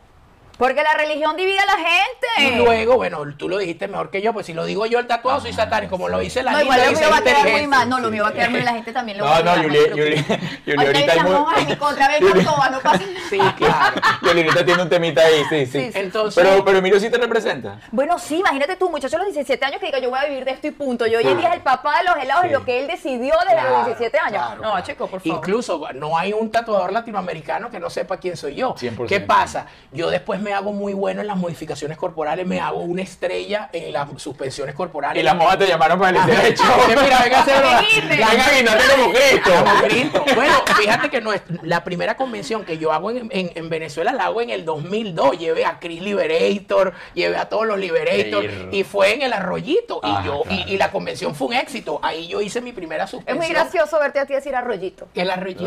[0.57, 2.27] Porque la religión divide a la gente.
[2.39, 5.07] Y luego, bueno, tú lo dijiste mejor que yo, pues si lo digo yo el
[5.07, 7.49] tatuado soy satánico, como lo dice la No, Linda, igual lo mío va a quedar
[7.51, 7.89] muy mal.
[7.89, 9.51] No, lo mío va a quedar muy La gente también lo No, va a no,
[9.57, 10.39] mal, Yuli, preocupa.
[10.67, 11.31] Yuli Ahorita ahorita hay muy...
[11.33, 14.01] monjas en mi contra, vengan todas, no pasa Sí, claro.
[14.23, 15.91] Yuli ahorita tiene un temita ahí, sí, sí.
[15.95, 17.81] Entonces, Pero, pero Emilio sí te representa.
[17.91, 20.45] Bueno, sí, imagínate tú, muchacho de los 17 años que diga yo voy a vivir
[20.45, 21.07] de esto y punto.
[21.07, 23.55] Yo hoy en día es el papá de los helados lo que él decidió desde
[23.61, 24.43] Claro, los 17 años.
[24.63, 25.39] no, chico, por favor.
[25.39, 28.75] Incluso no hay un tatuador latinoamericano que no sepa quién soy yo.
[28.77, 29.07] 100%.
[29.09, 29.67] ¿Qué pasa?
[29.91, 33.93] Yo después me hago muy bueno en las modificaciones corporales, me hago una estrella en
[33.93, 35.21] las suspensiones corporales.
[35.21, 36.63] Y las monjas te llamaron para el de hecho.
[36.87, 38.17] Que mira, venga a hacer Dijiste.
[38.19, 39.51] La hagan guinarte como Cristo.
[39.65, 40.25] Como Cristo.
[40.37, 44.27] Bueno, fíjate que nuestra- la primera convención que yo hago en, en- en Venezuela la
[44.27, 45.39] hago en el 2002.
[45.39, 48.69] Llevé a Chris Liberator, llevé a todos los Liberator Ir.
[48.73, 50.01] y fue en el Arroyito.
[50.03, 50.71] Ah, y yo y, claro.
[50.73, 51.99] y la convención fue un éxito.
[52.03, 53.39] Ahí yo hice mi primera es suspensión.
[53.39, 55.09] muy gracioso verte a ti decir arroyito.
[55.15, 55.65] El Arroyito.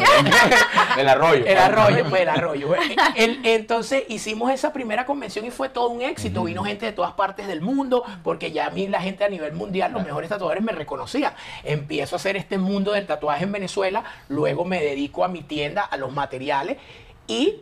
[0.98, 1.46] El arroyo.
[1.48, 2.70] El arroyo, pues el arroyo.
[3.16, 6.44] El- entonces hicimos esa primera convención y fue todo un éxito.
[6.44, 9.54] Vino gente de todas partes del mundo, porque ya a mí la gente a nivel
[9.54, 11.34] mundial, los mejores tatuadores me reconocían.
[11.64, 15.84] Empiezo a hacer este mundo del tatuaje en Venezuela, luego me dedico a mi tienda,
[15.84, 16.78] a los materiales
[17.28, 17.62] y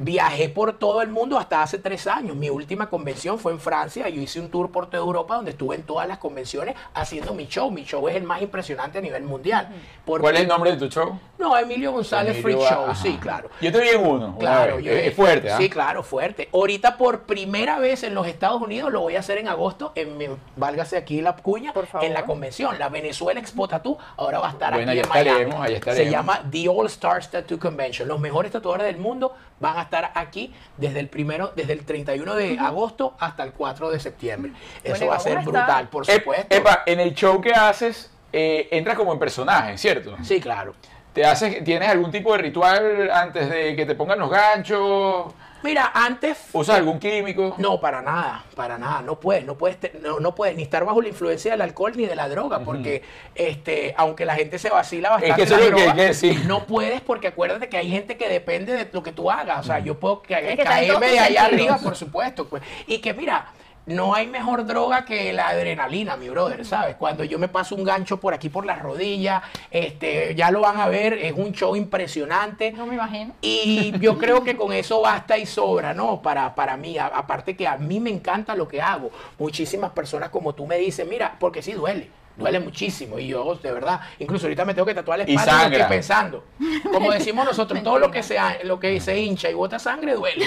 [0.00, 2.36] Viajé por todo el mundo hasta hace tres años.
[2.36, 4.08] Mi última convención fue en Francia.
[4.08, 7.46] Yo hice un tour por toda Europa donde estuve en todas las convenciones haciendo mi
[7.48, 7.68] show.
[7.72, 9.68] Mi show es el más impresionante a nivel mundial.
[10.04, 11.18] Porque- ¿Cuál es el nombre de tu show?
[11.36, 12.84] No, Emilio González Emilio, Free Show.
[12.84, 12.94] ajá.
[12.94, 13.48] Sí, claro.
[13.60, 14.36] Yo te vi en uno.
[14.38, 14.84] Claro, vez.
[14.84, 15.56] yo- es fuerte, ¿ah?
[15.58, 16.48] Sí, claro, fuerte.
[16.52, 20.16] Ahorita por primera vez en los Estados Unidos lo voy a hacer en agosto, en
[20.16, 22.06] mi- válgase aquí la cuña, Por favor.
[22.06, 25.08] en la convención, la Venezuela Expo Tattoo, ahora va a estar Bueno, aquí ahí en
[25.10, 25.28] Miami.
[25.30, 26.04] estaremos, ahí estaremos.
[26.04, 28.06] Se llama The All Stars Tattoo Convention.
[28.08, 32.34] Los mejores tatuadores del mundo van a estar aquí desde el primero, desde el 31
[32.34, 34.52] de agosto hasta el 4 de septiembre.
[34.82, 36.54] Eso Bueno, va a ser brutal, por supuesto.
[36.54, 40.16] Epa, en el show que haces, eh, entras como en personaje, ¿cierto?
[40.22, 40.74] Sí, claro.
[41.12, 45.32] ¿Te haces, ¿Tienes algún tipo de ritual antes de que te pongan los ganchos?
[45.62, 47.54] Mira, antes ¿Usas algún químico?
[47.58, 49.02] No, para nada, para nada.
[49.02, 51.92] No puedes, no puedes, te- no, no puedes ni estar bajo la influencia del alcohol
[51.96, 53.02] ni de la droga, porque
[53.34, 56.14] este, aunque la gente se vacila bastante, que eso la es lo que- droga, que
[56.14, 56.42] sí.
[56.46, 59.60] no puedes porque acuérdate que hay gente que depende de lo que tú hagas.
[59.60, 62.46] O sea, yo puedo que, que caerme de allá arriba, por supuesto.
[62.48, 62.62] Pues.
[62.86, 63.46] Y que mira,
[63.88, 66.96] no hay mejor droga que la adrenalina, mi brother, ¿sabes?
[66.96, 70.78] Cuando yo me paso un gancho por aquí por las rodillas, este, ya lo van
[70.78, 72.72] a ver, es un show impresionante.
[72.72, 73.34] No me imagino.
[73.40, 76.20] Y yo creo que con eso basta y sobra, ¿no?
[76.22, 79.10] Para, para mí, A- aparte que a mí me encanta lo que hago.
[79.38, 82.10] Muchísimas personas como tú me dicen, mira, porque sí duele.
[82.38, 85.72] Duele muchísimo y yo, de verdad, incluso ahorita me tengo que tatuar la espalda y
[85.72, 86.44] estoy pensando.
[86.92, 90.46] Como decimos nosotros, todo lo que sea, lo que se hincha y bota sangre duele.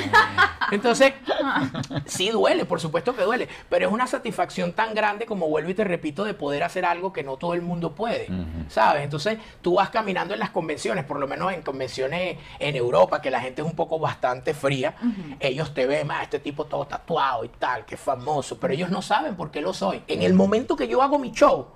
[0.72, 1.14] Entonces,
[2.06, 5.74] sí duele, por supuesto que duele, pero es una satisfacción tan grande como vuelvo y
[5.74, 8.28] te repito de poder hacer algo que no todo el mundo puede,
[8.70, 9.04] ¿sabes?
[9.04, 13.32] Entonces, tú vas caminando en las convenciones, por lo menos en convenciones en Europa, que
[13.32, 14.96] la gente es un poco bastante fría,
[15.40, 18.90] ellos te ven, ah, este tipo todo tatuado y tal, que es famoso, pero ellos
[18.90, 20.04] no saben por qué lo soy.
[20.08, 21.68] En el momento que yo hago mi show,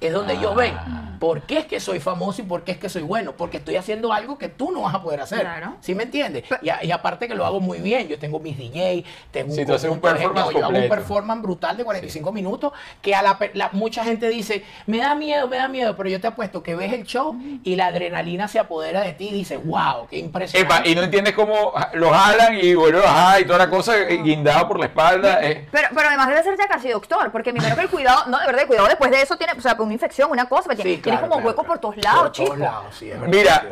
[0.00, 1.16] es donde ellos ven Ah.
[1.20, 3.76] por qué es que soy famoso y por qué es que soy bueno, porque estoy
[3.76, 5.40] haciendo algo que tú no vas a poder hacer.
[5.40, 5.76] Claro.
[5.80, 6.44] ¿Sí me entiendes?
[6.60, 9.64] Y, a- y aparte que lo hago muy bien, yo tengo mis DJ, tengo un
[10.00, 13.38] conjunto performance yo hago un performance brutal de 45 minutos que a la,
[13.72, 16.92] mucha gente dice, me da miedo, me da miedo, pero yo te apuesto que ves
[16.92, 20.74] el show y la adrenalina se apodera de ti y dices, wow, qué impresionante.
[20.74, 23.96] Epa, y no entiendes cómo los jalan y vuelven a bajar y toda la cosa
[23.98, 25.38] eh, guindado por la espalda.
[25.42, 25.66] eh.
[25.70, 28.46] Pero, pero además debe ser ya casi doctor, porque primero que el cuidado, no, de
[28.46, 30.82] verdad, el cuidado después de eso tiene, o sea, una infección, una cosa, porque Sí,
[30.82, 31.80] tienes claro, como claro, huecos claro.
[31.80, 32.46] por todos lados, Por chico.
[32.48, 33.10] todos lados, sí.
[33.28, 33.66] Mira,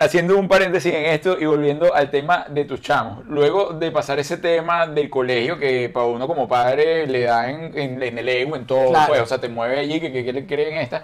[0.00, 4.18] haciendo un paréntesis en esto y volviendo al tema de tus chamos, luego de pasar
[4.18, 8.28] ese tema del colegio que para uno como padre le da en, en- en el
[8.28, 9.08] ego, en todo, Claro.
[9.08, 11.02] pues, o sea, te mueve allí, que, que, que le creen esta.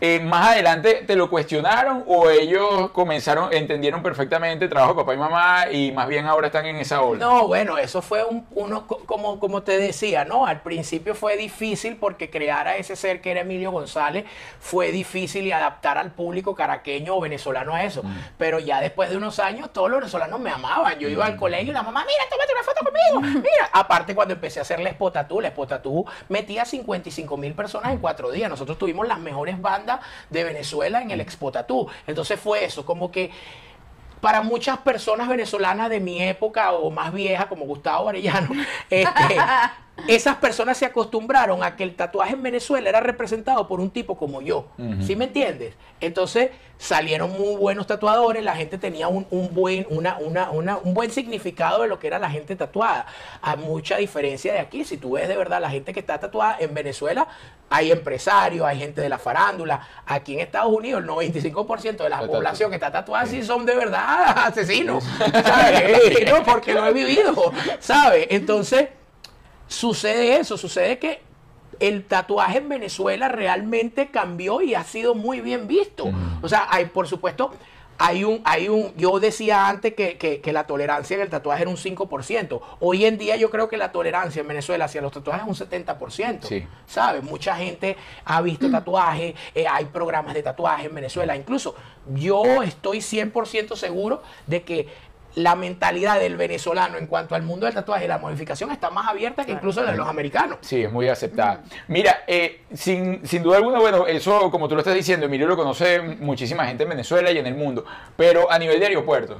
[0.00, 5.14] Eh, más adelante te lo cuestionaron o ellos comenzaron, entendieron perfectamente el trabajo de papá
[5.14, 7.24] y mamá y más bien ahora están en esa ola?
[7.24, 10.46] No, bueno, eso fue un, uno, co- como, como te decía, ¿no?
[10.46, 14.24] Al principio fue difícil porque crear a ese ser que era Emilio González
[14.60, 18.02] fue difícil y adaptar al público caraqueño o venezolano a eso.
[18.36, 20.98] Pero ya después de unos años, todos los venezolanos me amaban.
[20.98, 23.40] Yo iba al colegio y la mamá, mira, tómate una foto conmigo.
[23.40, 27.98] Mira, aparte cuando empecé a hacer la Spotatú, la Spotatú metía 55 mil personas en
[27.98, 28.50] cuatro días.
[28.50, 29.83] Nosotros tuvimos las mejores bandas
[30.30, 31.88] de Venezuela en el Expotatú.
[32.06, 33.30] Entonces fue eso, como que
[34.20, 38.48] para muchas personas venezolanas de mi época o más vieja, como Gustavo Arellano,
[38.90, 39.36] este,
[40.08, 44.16] esas personas se acostumbraron a que el tatuaje en Venezuela era representado por un tipo
[44.16, 44.66] como yo.
[45.06, 45.74] ¿Sí me entiendes?
[46.00, 50.92] Entonces salieron muy buenos tatuadores, la gente tenía un, un buen, una, una, una- un
[50.92, 53.06] buen significado de lo que era la gente tatuada.
[53.40, 54.84] Hay mucha diferencia de aquí.
[54.84, 57.28] Si tú ves de verdad la gente que está tatuada en Venezuela,
[57.70, 59.80] hay empresarios, hay gente de la farándula.
[60.06, 63.64] Aquí en Estados Unidos, el 95% de la Está población que está tatuada sí son
[63.64, 65.04] de verdad asesinos.
[65.32, 66.28] ¿sabes?
[66.30, 68.26] No, porque lo he vivido, ¿sabes?
[68.30, 68.88] Entonces,
[69.68, 71.20] sucede eso, sucede que
[71.80, 76.10] el tatuaje en Venezuela realmente cambió y ha sido muy bien visto.
[76.42, 77.50] O sea, hay, por supuesto,
[77.98, 81.62] hay un, hay un, yo decía antes que, que- que la tolerancia en el tatuaje
[81.62, 82.60] era un 5%.
[82.80, 85.68] Hoy en día yo creo que la tolerancia en Venezuela hacia los tatuajes es un
[85.68, 86.42] 70%.
[86.42, 86.66] Sí.
[86.86, 87.22] ¿Sabes?
[87.22, 91.36] Mucha gente ha visto tatuajes, eh, hay programas de tatuaje en Venezuela.
[91.36, 91.76] Incluso
[92.14, 94.88] yo estoy 100% seguro de que
[95.36, 99.08] la mentalidad del venezolano en cuanto al mundo del tatuaje y la modificación está más
[99.08, 100.58] abierta que incluso la de los americanos.
[100.60, 101.62] Sí, es muy aceptada.
[101.88, 105.56] Mira, eh, sin, sin duda alguna, bueno, eso como tú lo estás diciendo, Emilio lo
[105.56, 107.84] conoce muchísima gente en Venezuela y en el mundo,
[108.16, 109.38] pero a nivel de aeropuerto.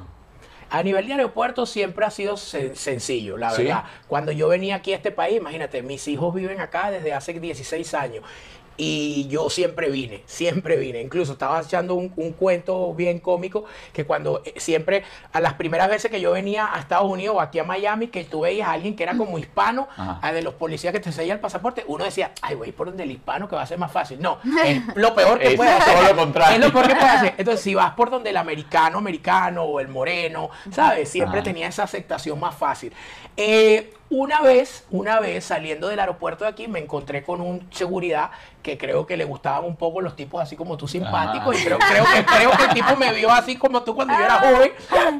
[0.70, 3.62] A nivel de aeropuerto siempre ha sido sen- sencillo, la Sí.
[3.62, 3.84] verdad.
[4.08, 7.94] Cuando yo venía aquí a este país, imagínate, mis hijos viven acá desde hace 16
[7.94, 8.24] años.
[8.76, 11.00] Y yo siempre vine, siempre vine.
[11.00, 15.88] Incluso estaba echando un, un cuento bien cómico que cuando eh, siempre, a las primeras
[15.88, 18.72] veces que yo venía a Estados Unidos o aquí a Miami, que tú veías a
[18.72, 22.04] alguien que era como hispano, a de los policías que te sellan el pasaporte, uno
[22.04, 24.20] decía, ay, voy por donde el hispano que va a ser más fácil.
[24.20, 25.94] No, es lo peor que hacer.
[25.94, 26.54] todo lo contrario.
[26.56, 27.34] Es lo peor que hacer.
[27.38, 31.08] Entonces, si vas por donde el americano, americano o el moreno, ¿sabes?
[31.08, 31.44] Siempre Ajá.
[31.44, 32.92] tenía esa aceptación más fácil.
[33.36, 38.30] Eh, una vez, una vez saliendo del aeropuerto de aquí, me encontré con un seguridad
[38.62, 41.60] que creo que le gustaban un poco los tipos así como tú simpáticos.
[41.60, 44.24] Y creo, creo, que, creo que el tipo me vio así como tú cuando yo
[44.24, 44.72] era joven.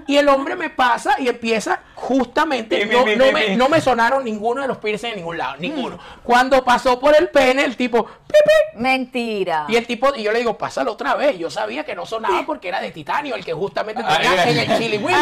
[0.07, 2.87] Y el hombre me pasa y empieza justamente.
[2.87, 3.57] Mi, No, mi, no mi, me, mi.
[3.57, 5.99] no me sonaron ninguno de los piercing en ningún lado, ninguno.
[6.23, 9.67] Cuando pasó por el pene, el tipo, "Pipi", Mentira.
[9.69, 11.39] y el tipo, y yo le digo, pásalo otra vez.
[11.39, 14.59] Yo sabía que no sonaba porque era de titanio, el que justamente Ah, tenía en
[14.71, 15.15] el Chili Willy.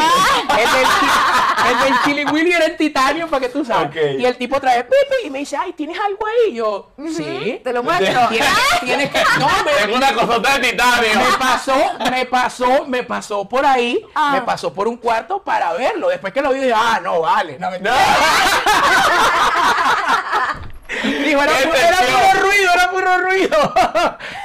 [0.51, 4.21] El del, el del Chili Willy era en titanio para que tú sabes.
[4.21, 6.53] Y el tipo trae Pepe y me dice, ay, ¿tienes algo ahí?
[6.53, 7.61] Y yo, sí.
[7.63, 8.21] Te lo muestro.
[8.29, 8.49] Tienes,
[8.81, 9.23] tienes que.
[9.39, 11.21] No, me, Tengo una cosota de titanio.
[11.21, 11.75] me pasó,
[12.11, 14.31] me pasó, me pasó por ahí, Ah.
[14.35, 16.09] me pasó por un cuarto para verlo.
[16.09, 17.59] Después que lo vi, dije, ah, no, vale.
[17.59, 17.71] No.
[21.03, 23.75] Dijo, era, ¡Qué pu- era puro ruido, era puro ruido.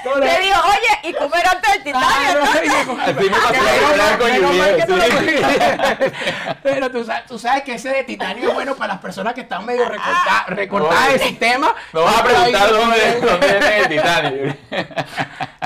[0.05, 0.19] No, no.
[0.21, 2.39] Te digo, oye, y comer antes del Ah, titanio.
[2.39, 6.11] no, cogiste.
[6.63, 9.41] Pero tú sabes, tú sabes que ese de titanio es bueno para las personas que
[9.41, 11.23] están medio recorta- recortadas de Oye.
[11.27, 11.73] sistema.
[11.93, 14.57] Me vas a preguntar dónde, dónde viene el titanio.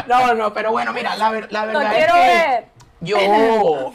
[0.07, 2.65] No, no, pero bueno, mira, la, ver- la verdad es quiero que ver.
[3.01, 3.17] Yo,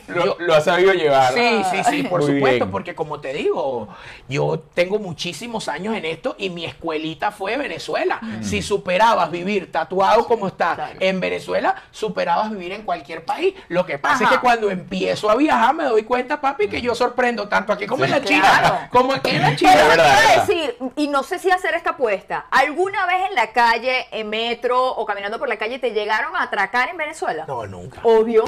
[0.09, 1.33] Lo, yo- lo has sabido llevar.
[1.33, 2.71] Sí, sí, sí, por Muy supuesto, bien.
[2.71, 3.89] porque como te digo,
[4.29, 8.21] yo tengo muchísimos años en esto y mi escuelita fue Venezuela.
[8.43, 13.55] Si superabas vivir tatuado como estás en Venezuela, superabas vivir en cualquier país.
[13.69, 16.95] Lo que pasa es que cuando empiezo a viajar me doy cuenta, papi, que yo
[16.95, 18.41] sorprendo tanto aquí como en la China.
[18.59, 18.79] Claro.
[18.91, 19.73] Como aquí en la Pero China.
[19.73, 20.47] Te verdad, iba es a verdad.
[20.47, 24.85] decir, y no sé si hacer esta apuesta, ¿alguna vez en la calle, en metro
[24.95, 27.45] o caminando por la calle te llegaron a atracar en Venezuela?
[27.47, 28.01] No, nunca.
[28.03, 28.45] Obvio,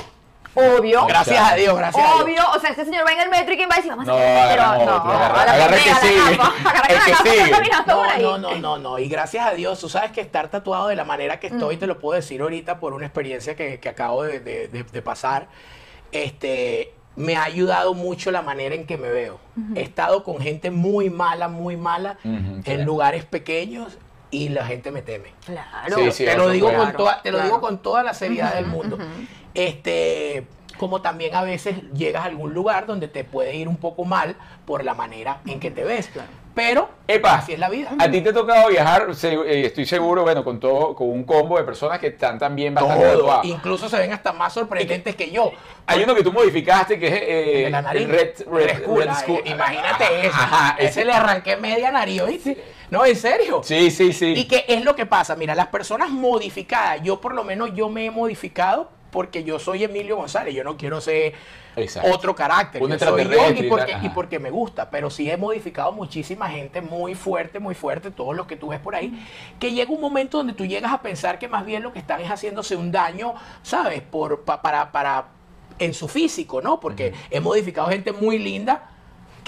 [0.59, 1.07] obvio.
[1.07, 2.23] Gracias a Dios, gracias a Dios.
[2.23, 4.07] Obvio, o sea, este señor va en el metro y quién va a decir, vamos
[4.07, 6.21] No, a hacer pero agarra no, otro, agarra- agarra el que sigue,
[6.65, 7.01] agarra el
[8.19, 8.99] que No, no, no, no, no.
[8.99, 11.79] Y gracias a Dios, tú sabes que estar tatuado de la manera que estoy, Mm.
[11.79, 15.03] te lo puedo decir ahorita por una experiencia que, que acabo de, de- de- de
[15.03, 15.49] pasar.
[16.13, 19.41] Este, me ha ayudado mucho la manera en que me veo.
[19.75, 22.85] He estado con gente muy mala, muy mala, Ujú, en claro.
[22.85, 23.99] lugares pequeños
[24.31, 25.33] y la gente me teme.
[25.45, 25.97] Claro.
[25.97, 27.49] Sí, sí, te lo digo con toda, te lo claro.
[27.49, 28.99] digo con toda la seriedad del mundo.
[29.55, 30.47] Este,
[30.79, 34.37] como también a veces llegas a algún lugar donde te puede ir un poco mal
[34.67, 36.09] por la manera en que te ves.
[36.55, 37.91] pero Epa, así es la vida.
[37.99, 41.25] A ti te ha tocado viajar, se- eh, estoy seguro, bueno, con todo, con un
[41.25, 43.41] combo de personas que están también bastante Todo.
[43.45, 45.53] Incluso se ven hasta más sorprendentes que yo.
[45.87, 47.15] Hay uno que tú modificaste que es
[47.67, 48.03] eh, nariz.
[48.03, 50.37] el Red, Red, Red Skull, Red eh, Imagínate eso.
[50.37, 52.63] Ajá, ese le arranqué media nariz, ¿oíste?
[52.91, 53.61] No, en serio.
[53.63, 54.35] Sí, sí, sí.
[54.37, 57.89] Y que es lo que pasa, mira, las personas modificadas, yo por lo menos yo
[57.89, 61.33] me he modificado porque yo soy Emilio González, yo no quiero ser
[61.77, 62.11] Exacto.
[62.13, 65.93] otro carácter, Un yo soy yo extraterrestre y porque me gusta, pero sí he modificado
[65.93, 69.13] muchísima gente muy fuerte, muy fuerte, todos los que tú ves por ahí,
[69.59, 72.21] que llega un momento donde tú llegas a pensar que más bien lo que están
[72.21, 74.03] es haciéndose un daño, ¿sabes?
[74.03, 75.27] Por, pa- para, para,
[75.79, 76.81] en su físico, ¿no?
[76.81, 78.91] Porque he modificado gente muy linda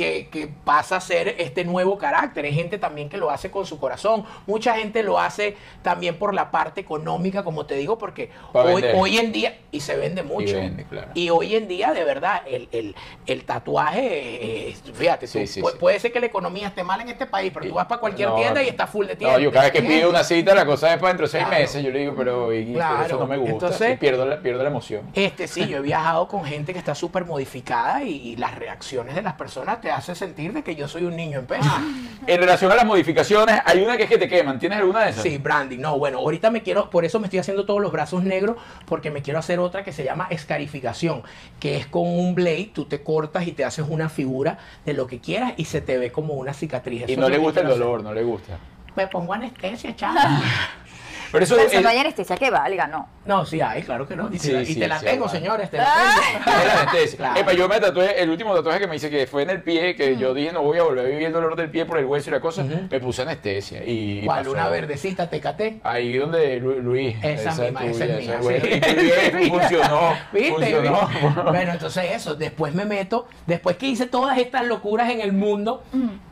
[0.00, 2.46] que, que pasa a ser este nuevo carácter.
[2.46, 4.24] Hay gente también que lo hace con su corazón.
[4.46, 9.18] Mucha gente lo hace también por la parte económica, como te digo, porque hoy, hoy
[9.18, 10.54] en día, y se vende mucho.
[10.56, 11.08] vende, claro.
[11.12, 12.94] Y hoy en día, de verdad, el, el-
[13.26, 15.76] el tatuaje, eh, fíjate, tú, Sí, sí, pu- sí.
[15.78, 18.30] puede ser que la economía esté mal en este país, pero tú vas para cualquier
[18.30, 19.36] No, tienda y está full de tienda.
[19.36, 21.44] No, yo cada vez que pido una cita, la cosa es para dentro de seis
[21.44, 21.60] Claro.
[21.62, 21.84] meses.
[21.84, 23.04] Yo le digo, pero y- Claro.
[23.04, 23.52] eso no me gusta.
[23.52, 25.02] Entonces- pierdo, la, pierdo la emoción.
[25.12, 29.14] Este sí, yo he viajado con gente que está súper modificada y, y las reacciones
[29.14, 31.70] de las personas te hace sentir de que yo soy un niño en peso.
[32.26, 34.58] En relación a las modificaciones, hay una que es que te queman.
[34.58, 35.22] ¿Tienes alguna de esas?
[35.22, 35.78] Sí, branding.
[35.78, 39.10] No, bueno, ahorita me quiero, por eso me estoy haciendo todos los brazos negros, porque
[39.10, 41.22] me quiero hacer otra que se llama escarificación,
[41.58, 45.06] que es con un blade, tú te cortas y te haces una figura de lo
[45.06, 47.08] que quieras y se te ve como una cicatriz.
[47.08, 47.78] Y no le gusta el hacer.
[47.78, 48.58] dolor, no le gusta.
[48.94, 50.42] Me pongo anestesia, chaval.
[51.32, 51.72] Pero eso Pero es.
[51.72, 53.08] si no hay anestesia que valga, no.
[53.24, 54.28] no, sí hay, claro que no.
[54.28, 55.38] Y, te Sí, la- y sí, te la sí, tengo, vale.
[55.38, 56.14] señores, te la Ah.
[56.44, 56.56] tengo.
[56.58, 57.16] es la anestesia.
[57.18, 57.40] Claro.
[57.40, 59.94] Epa, yo me tatué, el último tatuaje que me hice que fue en el pie,
[59.94, 62.04] que yo dije no voy a volver a vivir el dolor del pie por el
[62.06, 63.82] hueso y la cosa, me puse anestesia.
[63.84, 64.38] Y, ¿Cuál?
[64.40, 64.50] pasó.
[64.52, 65.80] Una verdecita, tecate.
[65.84, 67.16] Ahí donde Lu- Luis.
[67.22, 68.60] Esa misma, esa es mía, güey.
[68.60, 68.80] sí.
[69.40, 70.12] Y funcionó.
[70.32, 70.50] ¿Viste?
[70.52, 71.08] Funcionó.
[71.50, 75.82] Bueno, entonces eso, después me meto, después que hice todas estas locuras en el mundo,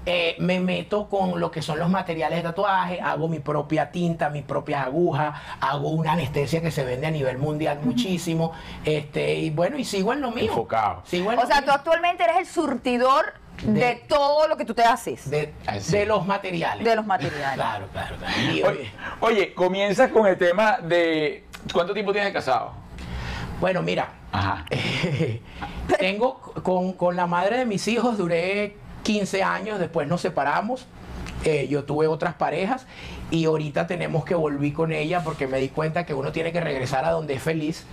[0.06, 4.28] eh, me meto con lo que son los materiales de tatuaje, hago mi propia tinta,
[4.30, 8.52] mis propias agujas, hago una anestesia que se vende a nivel mundial muchísimo,
[8.84, 10.46] este, y bueno, y sigo en lo mío.
[10.50, 11.02] Enfocado.
[11.06, 11.66] Sigo en O lo sea, mío.
[11.66, 15.28] tú actualmente eres el surtidor de, De- todo lo que tú te haces.
[15.30, 15.92] de, Ah, sí.
[15.92, 16.84] de los materiales.
[16.84, 17.54] De los materiales.
[17.54, 18.34] Claro, claro, claro.
[18.68, 21.44] Oye, oye, comienzas con el tema de.
[21.72, 22.72] ¿Cuánto tiempo tienes de casado?
[23.60, 24.64] Bueno, mira, Ajá.
[25.98, 30.86] Tengo con, con la madre de mis hijos, duré 15 años, después nos separamos.
[31.44, 32.86] Eh, yo tuve otras parejas
[33.30, 36.60] y ahorita tenemos que volver con ella porque me di cuenta que uno tiene que
[36.60, 37.84] regresar a donde es feliz.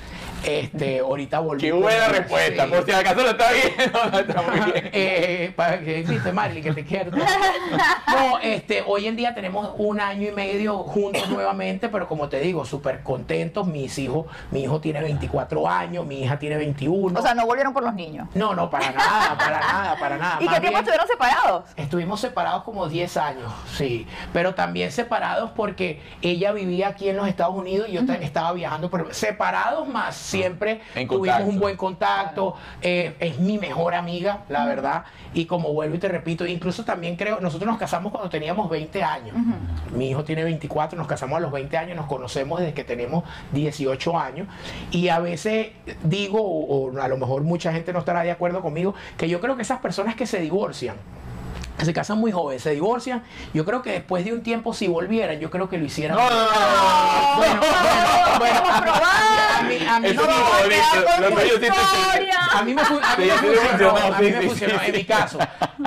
[0.45, 1.61] Este, ahorita volví.
[1.61, 2.65] Qué buena respuesta.
[2.65, 2.71] sí.
[2.71, 4.89] Por si acaso lo está viendo, no está muy bien.
[4.93, 7.11] Eh, para que viste Marley que te quiero
[8.07, 12.39] no este hoy en día tenemos un año y medio juntos nuevamente pero como te
[12.39, 17.21] digo súper contentos mis hijos mi hijo tiene 24 años mi hija tiene 21 O
[17.21, 18.27] sea, no volvieron por los niños.
[18.35, 21.63] no no para nada para nada para nada ¿Y Más qué tiempo bien, estuvieron separados?
[21.75, 25.24] Estuvimos separados como 10 años, sí, pero también separados
[25.55, 29.87] porque ella vivía aquí en los Estados Unidos y yo ta- estaba viajando, pero separados
[29.87, 35.45] más, siempre En tuvimos un buen contacto, eh, es mi mejor amiga, la verdad, y
[35.45, 39.35] como vuelvo y te repito, incluso también creo, nosotros nos casamos cuando teníamos 20 años,
[39.95, 43.23] mi hijo tiene 24, nos casamos a los 20 años, nos conocemos desde que tenemos
[43.51, 44.47] 18 años,
[44.91, 45.69] y a veces
[46.03, 49.39] digo, o, o a lo mejor mucha gente no estará de acuerdo conmigo, que yo
[49.41, 50.95] creo que esas personas que se divorcian,
[51.83, 55.39] se casan muy jóvenes, se divorcian, yo creo que después de un tiempo si volvieran,
[55.39, 56.17] yo creo que lo hicieran.
[56.17, 57.37] No, no, no, no, no.
[57.37, 57.59] Bueno,
[58.39, 61.41] bueno, bueno, a mí- a mí, a mí, no, No, me,
[62.83, 65.39] funcionó, a mí me funcionó, en mi caso,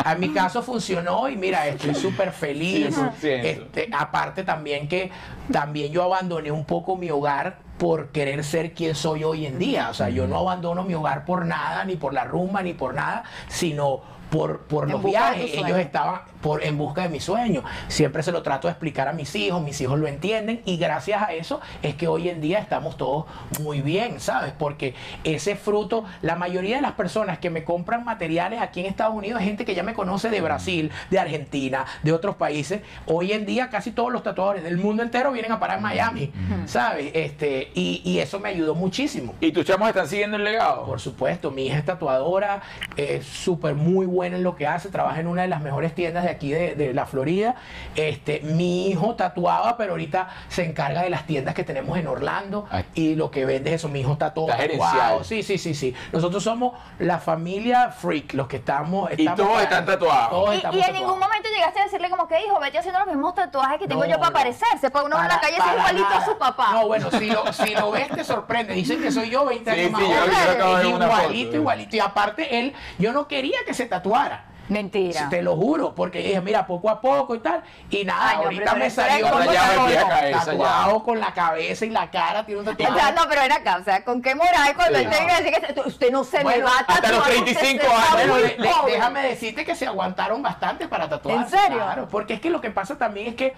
[0.05, 2.94] a mi caso funcionó y mira, estoy súper feliz.
[2.96, 3.12] 100%.
[3.22, 5.11] Este, aparte también que
[5.53, 9.88] también yo abandoné un poco mi hogar por querer ser quien soy hoy en día.
[9.90, 12.94] O sea, yo no abandono mi hogar por nada, ni por la rumba, ni por
[12.94, 15.53] nada, sino por, por En los viajes.
[15.55, 17.62] Ellos estaban por, en busca de mi sueño.
[17.88, 21.23] Siempre se lo trato de explicar a mis hijos, mis hijos lo entienden y gracias
[21.23, 23.27] a eso es que hoy en día estamos todos
[23.61, 24.53] muy bien, ¿sabes?
[24.57, 29.14] Porque ese fruto, la mayoría de las personas que me compran materiales aquí en Estados
[29.14, 32.83] Unidos es gente que ya me conoce de Brasil, de Argentina, de otros países.
[33.07, 36.33] Hoy en día casi todos los tatuadores del mundo entero vienen a parar en Miami,
[36.67, 37.11] ¿sabes?
[37.14, 39.35] Este, y, y eso me ayudó muchísimo.
[39.41, 40.85] ¿Y tus chamos están siguiendo el legado?
[40.85, 42.62] Por supuesto, mi hija es tatuadora,
[42.97, 46.24] es súper muy buena en lo que hace, trabaja en una de las mejores tiendas
[46.24, 47.54] de aquí de, de la Florida.
[47.96, 52.66] Este, mi hijo tatuaba, pero ahorita se encarga de las tiendas que tenemos en Orlando
[52.70, 52.85] Ay.
[52.94, 55.24] y lo que vende es eso, mi hijo está todo Está tatuado.
[55.24, 55.94] Sí, sí, sí, sí.
[56.12, 59.11] Nosotros somos la familia freak, los que estamos...
[59.16, 60.31] Y todos para- están tatuados.
[60.31, 61.07] todos Y, estamos y en tatuados.
[61.07, 64.04] ningún momento llegaste a decirle como que, hijo, vete haciendo los mismos tatuajes que tengo
[64.04, 64.35] No, yo para no.
[64.37, 66.68] parecerse, porque uno a la Para- calle es para igualito a su papá.
[66.72, 68.74] No, bueno, si lo, si lo ves te sorprende.
[68.74, 70.33] Dicen que soy yo 20 Sí, años más sí, yo- joven.
[70.33, 71.57] yo acabo de ver Es una igualito, foto.
[71.57, 71.96] igualito.
[71.96, 74.08] Y aparte él, yo no quería que se tatuara.
[74.14, 75.28] Araraquara Mentira.
[75.28, 77.62] Te lo juro, porque dije, mira, poco a poco y tal.
[77.90, 82.11] Y nada, Ay, no, ahorita me salió me esa tatuado con la cabeza y la
[82.11, 83.00] cara, tiene un O tatuaje.
[83.00, 85.04] sea, no, pero ven acá, o sea, ¿con qué moral cuando Sí.
[85.04, 87.12] él a decir que usted- no se me Bueno, va a hasta tatuar?
[87.12, 88.37] los usted 35 está años.
[88.42, 88.92] De- joven"?
[88.92, 91.56] déjame decirte que se aguantaron bastante para tatuarse.
[91.56, 91.79] ¿En serio?
[91.79, 93.54] Claro, porque es que lo que pasa también es que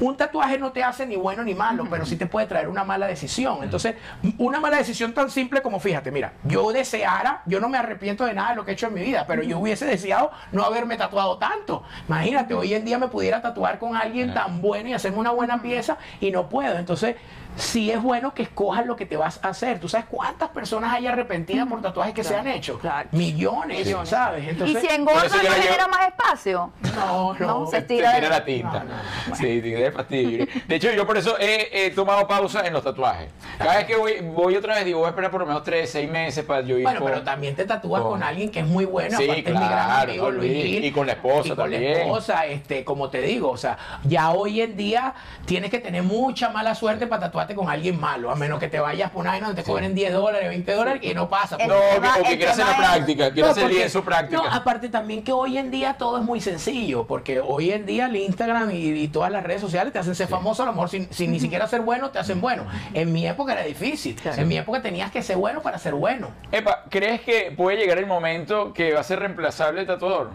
[0.00, 2.84] un tatuaje no te hace ni bueno ni malo, pero sí te puede traer una
[2.84, 3.62] mala decisión.
[3.62, 3.96] Entonces,
[4.38, 8.34] una mala decisión tan simple como, fíjate, mira, yo deseara, yo no me arrepiento de
[8.34, 10.96] nada de lo que he hecho en mi vida, pero yo hubiese deseado no haberme
[10.96, 11.82] tatuado tanto.
[12.06, 15.60] Imagínate, hoy en día me pudiera tatuar con alguien tan bueno y hacerme una buena
[15.62, 16.76] pieza y no puedo.
[16.78, 17.16] Entonces,
[17.56, 19.80] sí es bueno que escojas lo que te vas a hacer.
[19.80, 22.78] ¿Tú sabes cuántas personas hay arrepentidas por tatuajes que se han hecho?
[22.78, 23.08] claro.
[23.12, 24.44] Millones, ¿sabes?
[24.64, 26.70] Y si engorda, no genera más espacio.
[26.96, 27.46] no, no.
[27.48, 28.84] No, se Se estira tira de- la tinta.
[29.28, 30.46] No, Sí, tiene fastidio.
[30.66, 33.30] De hecho, yo por eso he, he tomado pausa en los tatuajes.
[33.58, 35.88] Cada vez que voy, voy otra vez, digo, voy a esperar por lo menos 3,
[35.90, 38.60] 6 meses para yo ir Bueno, con- pero también te tatúas con- con alguien que
[38.60, 41.46] es muy bueno, Sí, es mi gran claro, amigo con Luis y con la esposa
[41.46, 41.92] Y con también.
[41.92, 45.14] la esposa, este, como te digo, o sea, ya hoy en día
[45.46, 48.80] tienes que tener mucha mala suerte para tatuarte con alguien malo, a menos que te
[48.80, 51.56] vayas por una vaina donde te cobren 10 dólares, 20 dólares, y no pasa.
[51.58, 53.76] No, porque- que- tema- o que el quiera hacer la es- práctica, quiera hacer porque-
[53.78, 54.42] lienzo práctica.
[54.42, 58.06] No, aparte también que hoy en día todo es muy sencillo, porque hoy en día
[58.06, 60.88] el Instagram y, y todas las redes sociales te hacen ser famoso, a lo mejor
[60.88, 62.64] sin, sin ni siquiera ser bueno, te hacen bueno.
[62.94, 64.16] En mi época era difícil.
[64.36, 66.28] En mi época tenías que ser bueno para ser bueno.
[66.50, 70.30] Epa, ¿crees que puede llegar el momento que va a ser reemplazable el tatuador?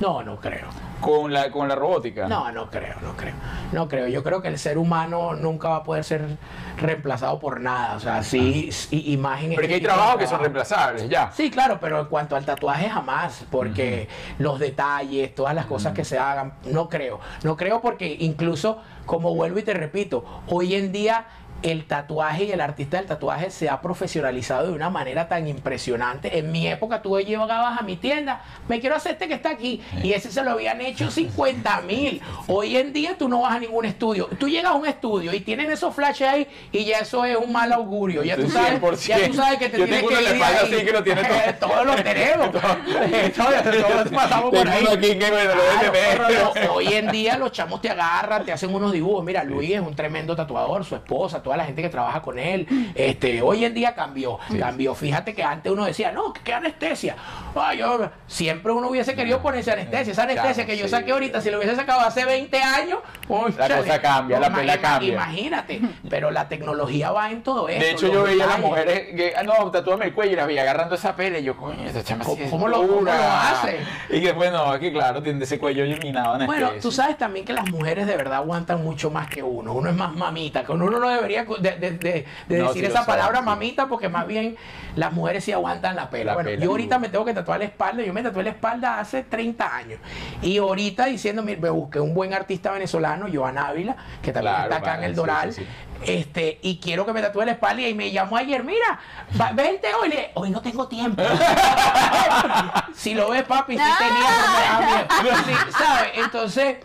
[0.00, 0.66] No, no creo.
[1.00, 2.26] Con la, con la robótica.
[2.26, 3.34] No, no creo, no creo.
[3.72, 4.08] No creo.
[4.08, 6.36] Yo creo que el ser humano nunca va a poder ser
[6.78, 7.96] reemplazado por nada.
[7.96, 9.52] O sea, sí, sí, imagen.
[9.54, 11.30] Pero que hay trabajos que son reemplazables, ya.
[11.32, 16.04] Sí, claro, pero en cuanto al tatuaje jamás, porque los detalles, todas las cosas que
[16.04, 17.20] se hagan, no creo.
[17.42, 21.26] No creo porque incluso, como vuelvo y te repito, hoy en día
[21.64, 26.38] el tatuaje y el artista del tatuaje se ha profesionalizado de una manera tan impresionante.
[26.38, 29.80] En mi época tú llegabas a mi tienda, me quiero hacer este que está aquí,
[30.02, 32.20] y ese se lo habían hecho 50 mil.
[32.48, 34.28] Hoy en día tú no vas a ningún estudio.
[34.38, 37.50] Tú llegas a un estudio y tienen esos flashes ahí y ya eso es un
[37.52, 38.22] mal augurio.
[38.22, 38.96] Ya tú sabes, 100%.
[39.06, 40.56] ya tú sabes que te Yo tienes tengo que uno ir ahí.
[40.62, 41.22] así que lo tiene
[41.60, 41.70] todo.
[41.70, 42.50] todos lo tenemos.
[42.52, 44.86] todos, pasamos por ahí.
[44.86, 48.74] aquí que, bueno, lo Claro, pero hoy en día los chamos te agarran, te hacen
[48.74, 49.24] unos dibujos.
[49.24, 52.66] Mira, Luis es un tremendo tatuador, su esposa, toda la gente que trabaja con él.
[52.94, 54.94] Este, hoy en día cambió, cambió.
[54.94, 57.16] Fíjate que antes uno decía, no, que anestesia.
[57.54, 60.12] Ay, yo, siempre uno hubiese querido ponerse anestesia.
[60.12, 60.90] Esa anestesia que yo sí.
[60.90, 62.98] saqué ahorita, si lo hubiese sacado hace 20 años,
[63.28, 63.76] cónchale.
[63.76, 65.12] cosa cambia, la pela cambia.
[65.14, 65.80] Imagínate,
[66.10, 67.78] pero la tecnología va en todo eso.
[67.80, 70.46] De hecho, yo veía a las mujeres que, ah, no, tatúame el cuello y las
[70.46, 71.40] veía agarrando esa pele.
[71.40, 73.78] Y yo, coño, esta chama ¿Cómo lo- cómo lo hace?
[74.10, 77.52] Y que, bueno, que claro, tiene ese cuello iluminado en Bueno, tú sabes también que
[77.52, 79.72] las mujeres de verdad aguantan mucho más que uno.
[79.72, 83.04] Uno es más mamita, que uno no debería de, de- de- de No, decir esa
[83.04, 84.56] palabra mamita porque más bien
[84.96, 86.24] las mujeres sí aguantan la pela.
[86.26, 86.64] La bueno, pela.
[86.64, 88.02] yo ahorita me tengo que tatuar la espalda.
[88.02, 89.98] Yo me tatué la espalda hace 30 años.
[90.42, 94.72] Y ahorita diciendo, mira, me busqué un buen artista venezolano, Joan Ávila, que también Claro,
[94.74, 95.52] está acá en el Doral.
[95.52, 95.68] sí, sí.
[96.06, 98.98] Este, y quiero que me tatúe la espalda y me llamó ayer, mira,
[99.40, 101.22] va- vente hoy, Le- hoy no tengo tiempo.
[102.94, 105.06] si lo ves, papi, sí tenía.
[105.46, 106.10] Sí, ¿sabes?
[106.16, 106.76] Entonces,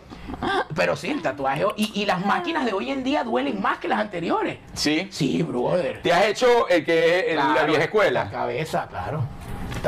[0.74, 3.88] pero sí, el tatuaje y, y las máquinas de hoy en día duelen más que
[3.88, 4.58] las anteriores.
[4.74, 5.08] Sí.
[5.10, 6.00] Sí, brother.
[6.02, 8.30] ¿Te has hecho el que es el- la vieja La escuela?
[8.30, 9.22] cabeza, claro.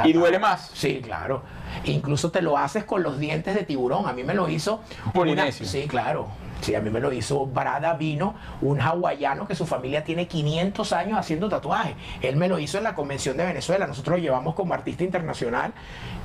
[0.05, 0.70] ¿Y duele más?
[0.74, 1.43] Sí, claro.
[1.84, 4.07] Incluso te lo haces con los dientes de tiburón.
[4.07, 4.80] A mí me lo hizo.
[5.12, 5.64] Polinesio.
[5.64, 6.28] una- Sí, claro.
[6.63, 10.93] Sí, a mí me lo hizo Brada Vino, un hawaiano que su familia tiene 500
[10.93, 11.97] años haciendo tatuajes.
[12.21, 13.89] Él me lo hizo en la Convención de Venezuela.
[13.89, 15.73] Nosotros lo llevamos como artista internacional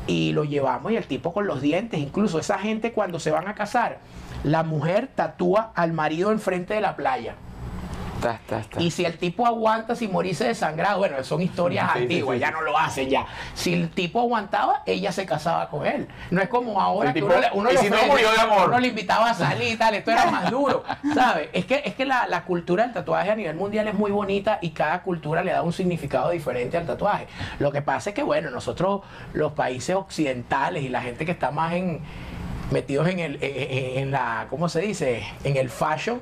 [0.05, 1.99] y lo llevamos y el tipo con los dientes.
[1.99, 3.97] Incluso esa gente cuando se van a casar,
[4.43, 7.33] la mujer tatúa al marido enfrente de la playa.
[8.21, 8.81] Ta, ta, ta.
[8.81, 12.51] Y si el tipo aguanta sin morirse desangrado, bueno, son historias Sí, antiguas, sí, ya
[12.51, 13.25] no lo hacen ya.
[13.53, 16.07] Si el tipo aguantaba, ella se casaba con él.
[16.31, 18.67] No es como ahora El que tipo- uno, le- uno si no murió de amor.
[18.69, 21.49] uno le invitaba a salir y tal, esto era más duro, ¿sabes?
[21.53, 24.59] Es que, es que la, la cultura del tatuaje a nivel mundial es muy bonita
[24.61, 27.27] y cada cultura le da un significado diferente al tatuaje.
[27.59, 29.01] Lo que pasa es que, bueno, nosotros
[29.33, 32.01] los países occidentales y la gente que está más en
[32.71, 35.23] metidos en el en- en la ¿cómo se dice?
[35.43, 36.21] en el fashion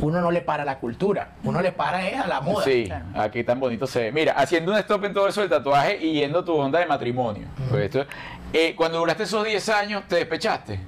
[0.00, 2.64] uno no le para la cultura, uno le para es a la moda.
[2.64, 4.12] Sí, aquí tan bonito se ve.
[4.12, 6.86] Mira, haciendo un stop en todo eso del tatuaje y yendo a tu onda de
[6.86, 7.46] matrimonio.
[7.70, 8.04] Pues esto-
[8.52, 10.78] eh, cuando duraste esos 10 años, ¿te despechaste?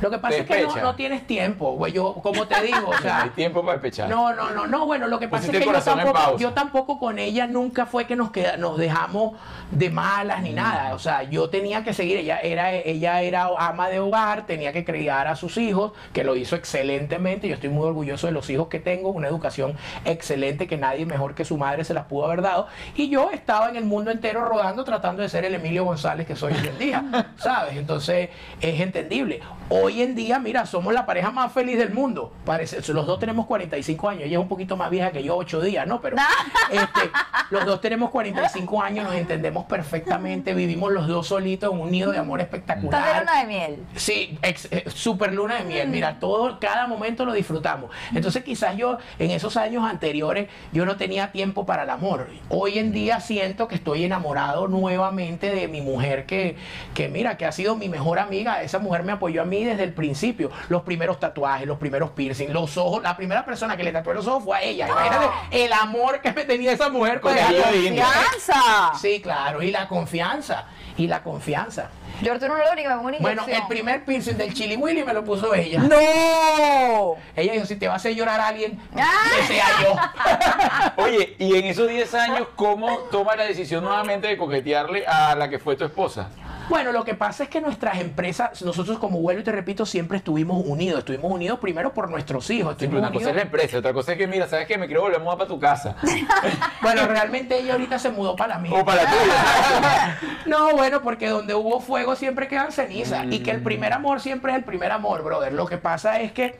[0.00, 1.92] Lo que pasa ¿Te es que no, no tienes tiempo, güey.
[1.92, 4.08] Yo, como te digo, o No sea, hay tiempo para despechar.
[4.08, 6.98] no, no, no, no, bueno, lo que pasa Pusiste es que yo tampoco, yo tampoco
[6.98, 9.34] con ella nunca fue que nos queda, nos dejamos
[9.70, 10.44] de malas Mm.
[10.44, 10.94] ni nada.
[10.94, 14.84] O sea, yo tenía que seguir, ella era, ella era ama de hogar, tenía que
[14.84, 17.48] criar a sus hijos, que lo hizo excelentemente.
[17.48, 19.74] Yo estoy muy orgulloso de los hijos que tengo, una educación
[20.04, 22.66] excelente que nadie mejor que su madre se las pudo haber dado.
[22.94, 26.36] Y yo estaba en el mundo entero rodando tratando de ser el Emilio González que
[26.36, 27.04] soy hoy en día,
[27.38, 27.76] ¿sabes?
[27.76, 28.30] Entonces
[28.60, 29.40] es entendible.
[29.86, 32.32] Hoy en día, mira, somos la pareja más feliz del mundo.
[32.44, 34.22] Parece, los dos tenemos 45 años.
[34.24, 36.00] Ella es un poquito más vieja que yo, 8 días, ¿no?
[36.00, 36.16] Pero
[36.72, 37.10] este,
[37.50, 42.10] los dos tenemos 45 años, nos entendemos perfectamente, vivimos los dos solitos en un nido
[42.10, 43.20] de amor espectacular.
[43.20, 43.78] luna de miel.
[43.94, 45.88] Sí, ex- eh, super luna de miel.
[45.88, 47.90] Mira, todo, cada momento lo disfrutamos.
[48.12, 52.26] Entonces, quizás yo en esos años anteriores yo no tenía tiempo para el amor.
[52.48, 56.56] Hoy en día siento que estoy enamorado nuevamente de mi mujer que,
[56.92, 58.62] que mira, que ha sido mi mejor amiga.
[58.62, 60.50] Esa mujer me apoyó a mí desde el principio.
[60.68, 63.02] Los primeros tatuajes, los primeros piercing, los ojos.
[63.02, 64.86] La primera persona que le tatué los ojos fue a ella.
[64.88, 67.74] Imagínate el amor que me tenía esa mujer con ella.
[67.74, 68.04] India.
[68.04, 68.92] ¡Confianza!
[69.00, 70.66] Sí, claro, y la confianza.
[70.96, 71.90] Y la confianza.
[72.22, 75.22] Yo Arturo no lo único una Bueno, el primer piercing del Chili Willy me lo
[75.22, 75.80] puso ella.
[75.80, 77.16] ¡No!
[77.34, 79.06] Ella dijo, si te va a hacer llorar a alguien, Ah.
[79.36, 79.96] que sea yo.
[81.04, 85.50] Oye, y en esos 10 años, ¿cómo toma la decisión nuevamente de coquetearle a la
[85.50, 86.30] que fue tu esposa?
[86.68, 90.18] Bueno, lo que pasa es que nuestras empresas, nosotros como vuelvo y te repito, siempre
[90.18, 91.00] estuvimos unidos.
[91.00, 92.76] Estuvimos unidos primero por nuestros hijos.
[92.78, 94.76] Sí, pero una cosa es la empresa, otra cosa es que, mira, ¿sabes qué?
[94.76, 95.96] Me quiero volver a mudar para tu casa.
[96.82, 98.72] Bueno, realmente ella ahorita se mudó para mía.
[98.74, 100.20] o para tuya.
[100.46, 103.26] No, bueno, porque donde hubo fuego siempre quedan cenizas.
[103.30, 105.52] Y que el primer amor siempre es el primer amor, brother.
[105.52, 106.58] Lo que pasa es que,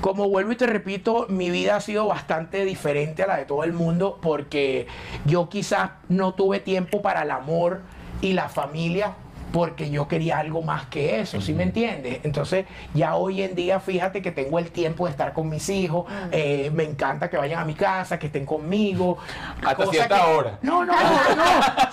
[0.00, 3.64] como vuelvo y te repito, mi vida ha sido bastante diferente a la de todo
[3.64, 4.86] el mundo porque
[5.24, 7.80] yo quizás no tuve tiempo para el amor
[8.20, 9.14] y la familia
[9.52, 12.20] porque yo quería algo más que eso, ¿sí me entiendes?
[12.24, 16.04] Entonces, ya hoy en día, fíjate que tengo el tiempo de estar con mis hijos,
[16.32, 19.18] eh, me encanta que vayan a mi casa, que estén conmigo.
[19.64, 20.58] Hasta cierta que- hora.
[20.62, 21.44] no, no, no, no.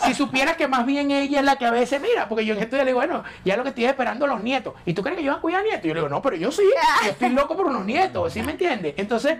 [0.06, 2.62] Si supieras que más bien ella es la que a veces mira, porque yo en
[2.62, 4.74] esto le digo, bueno, ya lo que estoy esperando los nietos.
[4.86, 5.86] ¿Y tú crees que yo voy a cuidar nietos?
[5.86, 6.64] Y yo le digo, no, pero yo sí.
[7.06, 8.96] Yo estoy loco por unos nietos, ¿sí me entiendes?
[8.98, 9.38] Entonces,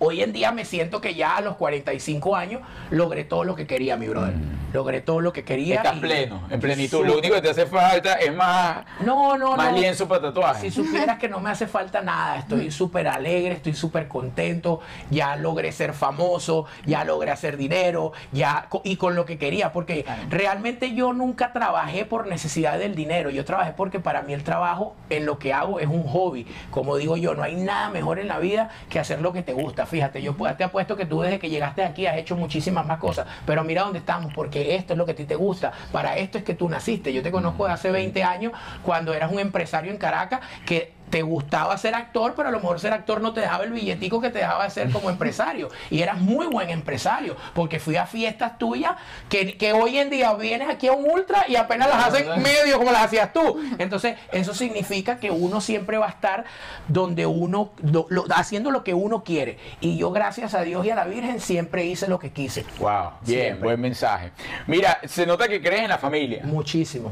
[0.00, 3.66] hoy en día me siento que ya a los 45 años logré todo lo que
[3.66, 4.34] quería, mi brother.
[4.72, 5.76] Logré todo lo que quería.
[5.76, 7.04] Estás y- pleno, en plenitud.
[7.06, 9.78] Lo único que te hace falta es más, No, no, más no.
[9.78, 10.62] lienzo para tatuajes.
[10.62, 14.80] Si supieras que no me hace falta nada, estoy súper alegre, estoy súper contento,
[15.10, 20.04] ya logré ser famoso, ya logré hacer dinero, ya y con lo que quería, porque
[20.30, 24.94] realmente yo nunca trabajé por necesidad del dinero, yo trabajé porque para mí el trabajo
[25.10, 28.28] en lo que hago es un hobby, como digo yo, no hay nada mejor en
[28.28, 31.38] la vida que hacer lo que te gusta, fíjate, yo te apuesto que tú desde
[31.38, 34.98] que llegaste aquí has hecho muchísimas más cosas, pero mira dónde estamos, porque esto es
[34.98, 37.66] lo que a ti te gusta, para esto es que tú naciste, yo te conozco
[37.66, 42.34] de hace 20 años cuando eras un empresario en Caracas que te gustaba ser actor,
[42.36, 44.70] pero a lo mejor ser actor no te dejaba el billetico que te dejaba de
[44.70, 45.68] ser como empresario.
[45.90, 48.92] Y eras muy buen empresario, porque fui a fiestas tuyas
[49.28, 52.78] que, que hoy en día vienes aquí a un ultra y apenas las hacen medio
[52.78, 53.60] como las hacías tú.
[53.78, 56.44] Entonces, eso significa que uno siempre va a estar
[56.88, 59.58] donde uno, lo- lo- haciendo lo que uno quiere.
[59.80, 62.64] Y yo, gracias a Dios y a la Virgen, siempre hice lo que quise.
[62.78, 63.64] Wow, bien, Siempre.
[63.64, 64.30] buen mensaje.
[64.66, 67.10] Mira, se nota que crees en la familia, Muchísimo.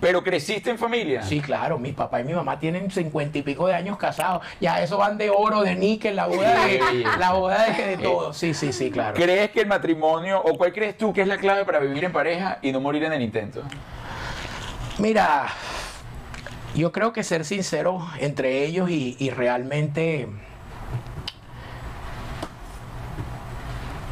[0.00, 1.22] pero creciste en familia.
[1.22, 2.90] Sí, claro, mi papá y mi mamá tienen
[3.38, 4.42] y pico de años casados.
[4.60, 6.80] Ya eso van de oro, de níquel, la boda de,
[7.18, 8.32] la boda de, de todo.
[8.32, 9.14] Sí, sí, sí, claro.
[9.14, 12.12] ¿Crees que el matrimonio, o cuál crees tú que es la clave para vivir en
[12.12, 13.62] pareja y no morir en el intento?
[14.98, 15.46] Mira,
[16.74, 20.28] yo creo que ser sincero entre ellos y, y realmente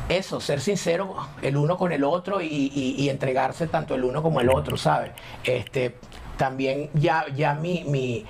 [0.08, 4.22] eso, ser sincero el uno con el otro y, y- y entregarse tanto el uno
[4.22, 5.12] como el otro, ¿sabes?
[5.44, 5.96] Este,
[6.36, 8.26] también ya, ya mi, mi,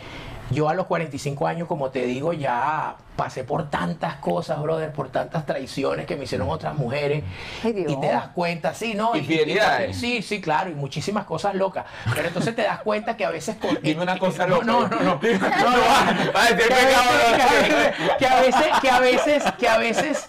[0.51, 5.09] yo a los 45 años, como te digo, ya pasé por tantas cosas, brother, por
[5.09, 7.23] tantas traiciones que me hicieron otras mujeres.
[7.63, 7.93] Ay, Dios.
[7.93, 9.11] y te das cuenta, sí, ¿no?
[9.15, 9.97] Y- y- Infidelidades.
[9.97, 11.85] sí, sí, claro, y muchísimas cosas locas.
[12.15, 13.57] Pero entonces te das cuenta que a veces...
[13.57, 14.67] con- Dime una cosa no, loca.
[14.67, 15.05] No, no, no.
[15.15, 18.17] No, Que a veces- ¿no?
[18.19, 20.27] que a veces, que a veces, que a veces,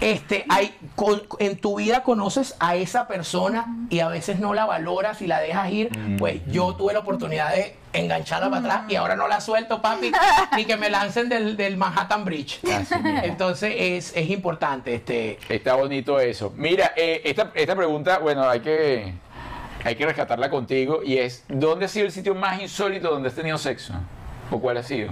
[0.00, 4.66] este, hay, con- en tu vida conoces a esa persona y a veces no la
[4.66, 6.16] valoras y la dejas ir.
[6.18, 10.12] Pues yo tuve la oportunidad de engancharla para atrás y ahora no la suelto, papi,
[10.54, 12.60] ni que me lancen del, del Manhattan Bridge.
[13.22, 16.52] Entonces es, es importante, este, Está bonito eso.
[16.56, 19.14] Mira, eh, esta, esta pregunta, bueno, hay que,
[19.84, 23.34] hay que rescatarla contigo y es, ¿dónde ha sido el sitio más insólito donde has
[23.34, 23.94] tenido sexo?
[24.50, 25.10] ¿O cuál ha sido?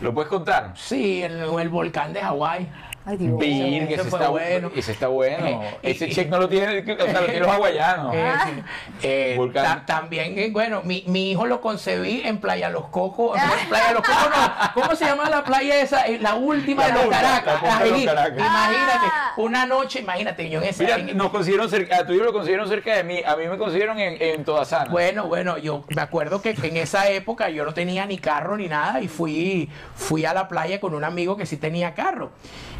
[0.00, 0.72] ¿Lo puedes contar?
[0.76, 2.68] sí, en el volcán de Hawái.
[3.06, 3.38] Ay, Dios.
[3.38, 4.70] Virgen, Ese está bueno.
[4.74, 5.46] Ese está bueno.
[5.46, 8.14] Eh, ese y- check no lo tiene, o sea, lo tiene los hawaianos.
[8.14, 8.62] Eh, sí.
[9.02, 13.38] Eh, ta- también, eh, bueno, mi, mi hijo lo concebí en Playa Los Cocos.
[13.62, 14.82] en Playa Los Cocos, no.
[14.82, 16.06] ¿Cómo se llama la playa esa?
[16.06, 17.54] Eh, La última La de los punta, Caracas.
[17.54, 18.38] la punta de los Ahí, Caracas.
[18.38, 19.32] Imagínate, Ah.
[19.36, 20.84] una noche, imagínate, yo en ese.
[20.84, 23.46] Mira, en- nos consiguieron cerca, a tu hijo lo consiguieron cerca de mí, a mí
[23.48, 24.90] me consiguieron en, en Todasana.
[24.90, 28.68] Bueno, bueno, yo me acuerdo que en esa época yo no tenía ni carro ni
[28.68, 32.30] nada y fui, fui a la playa con un amigo que sí tenía carro.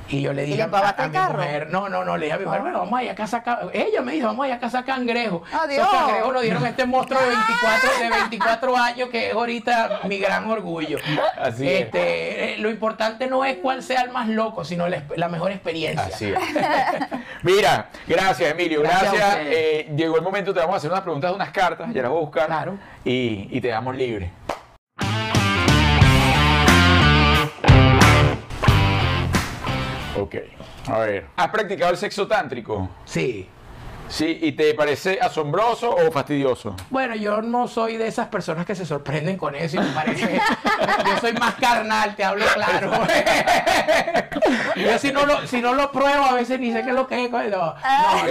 [0.08, 0.66] Y yo le dije le a,
[1.06, 1.38] mi carro?
[1.38, 3.60] mujer, no, no, no, le dije a mi mujer, bueno, vamos allá a casa, ca-
[3.72, 5.42] ella me dijo, vamos allá a casa cangrejo.
[5.50, 5.78] Adiós.
[5.86, 10.18] Esos cangrejos nos dieron este monstruo de 24, de 24 años que es ahorita mi
[10.18, 10.98] gran orgullo.
[11.38, 11.80] Así es.
[11.86, 15.50] este, eh, Lo importante no es cuál sea el más loco, sino la, la mejor
[15.52, 16.04] experiencia.
[16.06, 16.38] Así es.
[17.42, 19.36] Mira, gracias Emilio, Gracias.
[19.40, 22.10] Eh, llegó el momento, te vamos a hacer unas preguntas de unas cartas, ya las
[22.10, 22.46] voy a buscar.
[22.46, 22.76] Claro.
[23.04, 24.30] Y, y te damos libre.
[30.16, 30.36] Ok,
[30.88, 31.26] a ver.
[31.36, 32.88] ¿Has practicado el sexo tántrico?
[33.04, 33.48] Sí.
[34.08, 36.76] Sí, ¿y te parece asombroso o fastidioso?
[36.90, 40.40] Bueno, yo no soy de esas personas que se sorprenden con eso y me parece.
[41.06, 42.92] yo soy más carnal, te hablo claro.
[44.76, 47.06] yo si no, lo, si no lo pruebo, a veces ni sé qué es lo
[47.06, 47.30] que es.
[47.30, 47.74] No, no,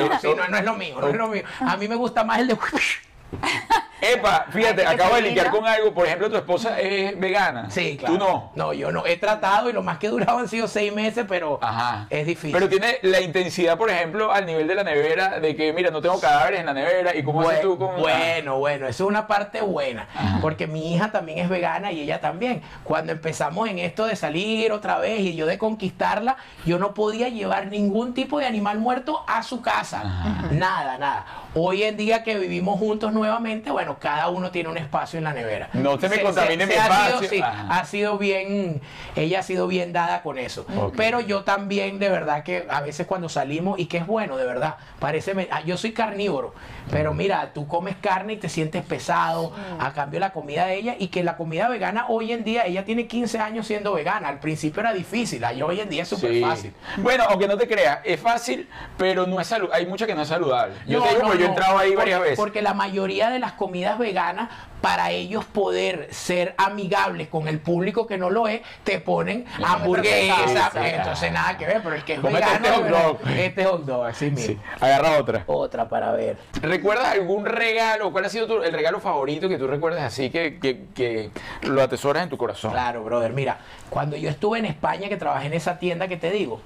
[0.10, 1.44] no, sí, no, no es lo mío, no es lo mío.
[1.60, 2.58] A mí me gusta más el de.
[4.04, 5.36] Epa, fíjate, acabo de lindo.
[5.42, 5.94] linkear con algo.
[5.94, 7.70] Por ejemplo, tu esposa es vegana.
[7.70, 8.14] Sí, claro.
[8.14, 8.52] Tú no.
[8.54, 9.06] No, yo no.
[9.06, 12.06] He tratado y lo más que he durado han sido seis meses, pero Ajá.
[12.10, 12.52] es difícil.
[12.52, 16.02] Pero tiene la intensidad, por ejemplo, al nivel de la nevera, de que, mira, no
[16.02, 17.16] tengo cadáveres en la nevera.
[17.16, 18.02] ¿Y cómo haces tú con.?
[18.02, 20.06] Bueno, bueno, eso es una parte buena,
[20.42, 22.62] porque mi hija también es vegana y ella también.
[22.84, 27.30] Cuando empezamos en esto de salir otra vez y yo de conquistarla, yo no podía
[27.30, 30.04] llevar ningún tipo de animal muerto a su casa.
[30.52, 31.26] Nada, nada.
[31.56, 35.34] Hoy en día que vivimos juntos nuevamente, bueno, cada uno tiene un espacio en la
[35.34, 35.70] nevera.
[35.74, 37.20] No te me contamines mi ha espacio.
[37.20, 38.82] Sido, sí, ha sido bien,
[39.16, 40.66] ella ha sido bien dada con eso.
[40.98, 44.46] Pero yo también, de verdad, que a veces cuando salimos, y que es bueno, de
[44.46, 46.54] verdad, parece, me- ah, yo soy carnívoro,
[46.92, 50.96] pero mira, tú comes carne y te sientes pesado, a cambio la comida de ella,
[51.00, 54.40] y que la comida vegana hoy en día, ella tiene 15 años siendo vegana, al
[54.40, 56.42] principio era difícil, hoy en día es súper Sí.
[56.42, 56.74] fácil.
[56.98, 58.68] Bueno, aunque no te creas, es fácil,
[58.98, 60.76] pero no es salu- hay mucha que no es saludable.
[60.86, 62.38] Yo No, te digo, no, yo he entrado ahí porque- varias veces.
[62.38, 64.50] Porque la mayoría de las comidas veganas,
[64.82, 70.36] para ellos poder ser amigables con el público que no lo es, te ponen hamburguesa.
[70.36, 70.90] procesado, sí.
[70.94, 73.20] Entonces nada que ver, pero el que es Cómete vegano, este hot dog.
[73.38, 74.46] este hot dog, así mismo.
[74.48, 74.60] Sí.
[74.82, 75.44] Agarra otra.
[75.48, 76.38] Otra para ver.
[76.62, 78.12] ¿Recuerdas algún regalo?
[78.12, 81.82] ¿Cuál ha sido tu- el regalo favorito que tú recuerdas así que, que- que lo
[81.82, 82.72] atesoras en tu corazón?
[82.72, 83.32] Claro, brother.
[83.32, 83.60] Mira,
[83.90, 86.62] cuando yo estuve en España, que trabajé en esa tienda que te digo,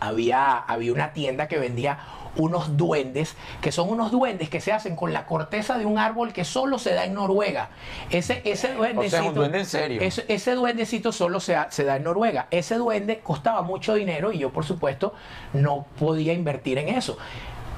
[0.00, 1.98] había, había una tienda que vendía
[2.36, 6.32] unos duendes, que son unos duendes que se hacen con la corteza de un árbol
[6.32, 7.70] que solo se da en Noruega.
[8.10, 9.32] Ese, ese duendecito.
[9.32, 10.00] duende en serio.
[10.00, 12.46] Ese, ese duendecito solo se da en Noruega.
[12.50, 15.14] Ese duende costaba mucho dinero y yo, por supuesto,
[15.52, 17.16] no podía invertir en eso.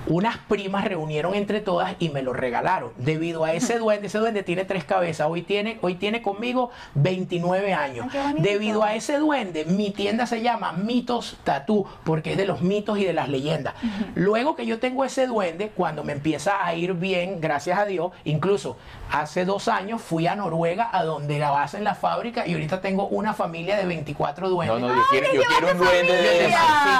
[0.07, 2.93] Unas primas reunieron entre todas y me lo regalaron.
[2.97, 5.29] Debido a ese duende, ese duende tiene tres cabezas.
[5.31, 8.07] Hoy tiene, hoy tiene conmigo 29 años.
[8.13, 8.35] Ay.
[8.39, 12.99] Debido a ese duende, mi tienda se llama Mitos Tatú, porque es de los mitos
[12.99, 13.75] y de las leyendas.
[14.15, 18.13] Luego que yo tengo ese duende, cuando me empieza a ir bien, gracias a Dios,
[18.25, 18.77] incluso
[19.11, 23.07] hace dos años fui a Noruega, a donde la hacen la fábrica, y ahorita tengo
[23.09, 24.81] una familia de 24 No, duendes.
[24.81, 26.47] no, yo quiero, yo quiero un duende de!
[26.47, 26.53] Sí,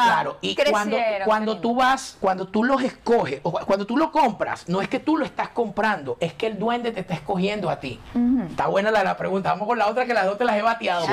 [0.05, 0.37] claro.
[0.41, 4.69] Y cuando, Crecieron, cuando tú vas, cuando tú los escoges, o cuando tú lo compras,
[4.69, 7.81] no es que tú lo estás comprando, es que el duende te está escogiendo a
[7.81, 8.01] ti.
[8.49, 9.51] Está buena la, la pregunta.
[9.51, 11.07] Vamos con la otra que las dos te las he bateado.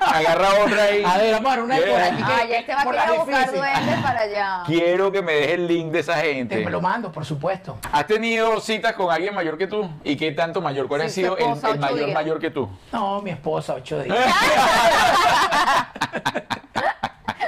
[0.00, 1.02] Agarra otra ahí.
[1.04, 1.90] A ver, vamos a ver una Bien.
[1.90, 2.16] por aquí.
[2.22, 3.58] que- Ay, este va a por querer la buscar difícil.
[3.60, 4.62] duendes para allá.
[4.66, 6.56] Quiero que me dejes el link de esa gente.
[6.56, 7.78] Te me lo mando, por supuesto.
[7.92, 9.88] ¿Has tenido citas con alguien mayor que tú?
[10.04, 10.86] ¿Y qué tanto mayor?
[10.88, 11.46] ¿Cuál ha sido el,
[11.78, 12.14] mayor días.
[12.14, 12.68] mayor que tú?
[12.92, 14.16] No, mi esposa, ocho días.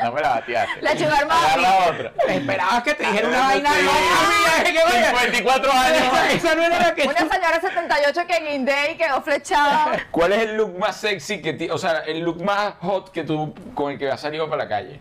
[0.08, 0.80] No me la bateaste.
[0.82, 1.30] La mami.
[1.30, 2.12] Agarra otra.
[2.28, 5.10] Esperabas que te dijera una vaina mira, que vaya.
[5.10, 6.02] 54 años.
[6.32, 9.98] Esa, no era la que Una señora de 78 que guindé y quedó flechada.
[10.10, 13.24] ¿Cuál es el look más sexy que ti- o sea, el look más hot que
[13.24, 15.00] tú con el que has salido para la calle?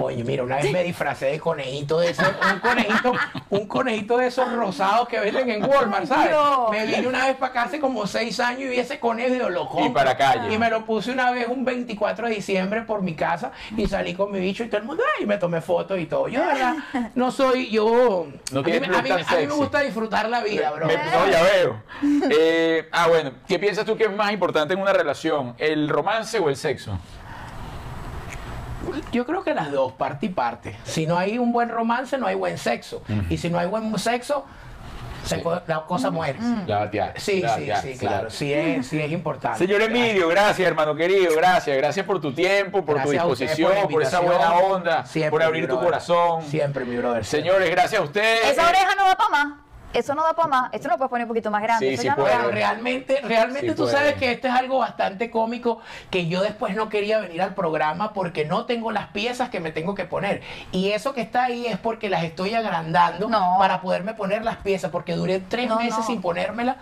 [0.00, 3.12] Oye, mira, una vez me disfracé de conejito de esos, un conejito,
[3.50, 6.28] un conejito de esos rosados que venden en Walmart, ¿sabes?
[6.30, 6.70] Dios.
[6.70, 9.38] Me vine una vez para acá hace como seis años y vi ese conejo y
[9.38, 9.86] yo lo compro.
[9.86, 10.52] Y para calle.
[10.54, 14.14] Y me lo puse una vez un 24 de diciembre por mi casa y salí
[14.14, 16.28] con mi bicho y todo el mundo, ay, y me tomé fotos y todo.
[16.28, 16.74] Yo, de verdad,
[17.14, 18.26] no soy, yo...
[18.52, 19.46] No a, mí, me- a, look mí, tan a mí me sexy.
[19.56, 20.86] gusta disfrutar la vida, bro.
[20.86, 21.82] Me- no, ya veo.
[22.30, 25.54] Eh, ah, bueno, ¿qué piensas tú que es más importante en una relación?
[25.58, 26.98] ¿El romance o el sexo?
[29.12, 30.76] Yo creo que las dos, parte y parte.
[30.84, 33.02] Si no hay un buen romance, no hay buen sexo.
[33.28, 34.44] Y si no hay buen sexo,
[35.24, 35.42] se Sí.
[35.42, 36.38] co- la cosa muere.
[36.66, 37.12] La bateada.
[37.16, 38.24] Sí, la sí, sí, sí, claro.
[38.24, 39.58] la- Sí es, sí es importante.
[39.58, 43.86] Señor Emilio, gracias, hermano querido, gracias, gracias por tu tiempo, por Gracias tu disposición, la
[43.88, 46.42] por, esa buena onda, Siempre, por abrir tu corazón.
[46.44, 47.24] Siempre, mi brother.
[47.24, 48.50] Señores, gracias a ustedes.
[48.50, 49.58] Esa oreja no da para más.
[49.92, 50.72] Eso no da para más.
[50.72, 51.86] Esto lo puedes poner un poquito más grande.
[51.88, 52.42] Sí, Eso sí ya no da.
[52.50, 53.92] Realmente, realmente Sí tú puede.
[53.96, 55.80] sabes que esto es algo bastante cómico
[56.10, 59.72] que yo después no quería venir al programa porque no tengo las piezas que me
[59.72, 60.42] tengo que poner.
[60.72, 63.56] Y eso que está ahí es porque las estoy agrandando No.
[63.58, 66.06] para poderme poner las piezas porque duré tres No, meses no.
[66.06, 66.76] sin ponérmelas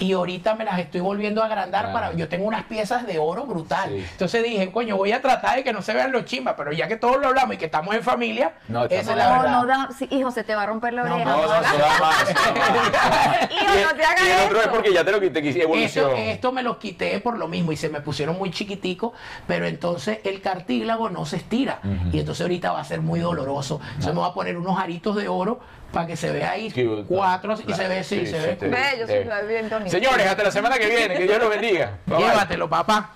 [0.00, 1.92] y ahorita me las estoy volviendo a agrandar Claro.
[1.92, 2.12] para...
[2.14, 3.90] Yo tengo unas piezas de oro brutal.
[3.90, 4.04] Sí.
[4.10, 6.88] Entonces dije, coño, voy a tratar de que no se vean los chimbas, pero ya
[6.88, 9.50] que todos lo hablamos y que estamos en familia, No, esa es la No, verdad.
[9.52, 9.88] no da.
[9.96, 11.30] sí, hijo, se te va a romper la No, oreja.
[11.30, 11.60] No, no, da
[12.00, 12.30] más.
[13.50, 16.10] Hijo, no te hagas y el otro es porque ya te lo quité, evolución.
[16.10, 19.12] Esto, esto me los quité por lo mismo y se me pusieron muy chiquiticos,
[19.46, 21.80] pero entonces el cartílago no se estira.
[22.12, 23.80] Y entonces ahorita va a ser muy doloroso.
[23.90, 25.60] Entonces me voy a poner unos aritos de oro
[25.92, 28.56] para que se vea ahí Sí, cuatro y se ve, sí, sí, se sí, ve.
[28.56, 29.90] te- Bello, sí, bien bonito.
[29.90, 31.98] Señores, hasta la semana que viene, que Dios los bendiga.
[32.06, 32.26] Bye, bye.
[32.26, 33.10] Llévatelo, papá.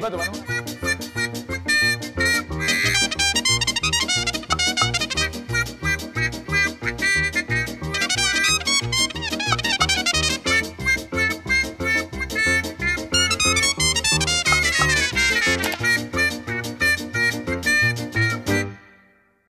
[0.00, 0.18] Mano.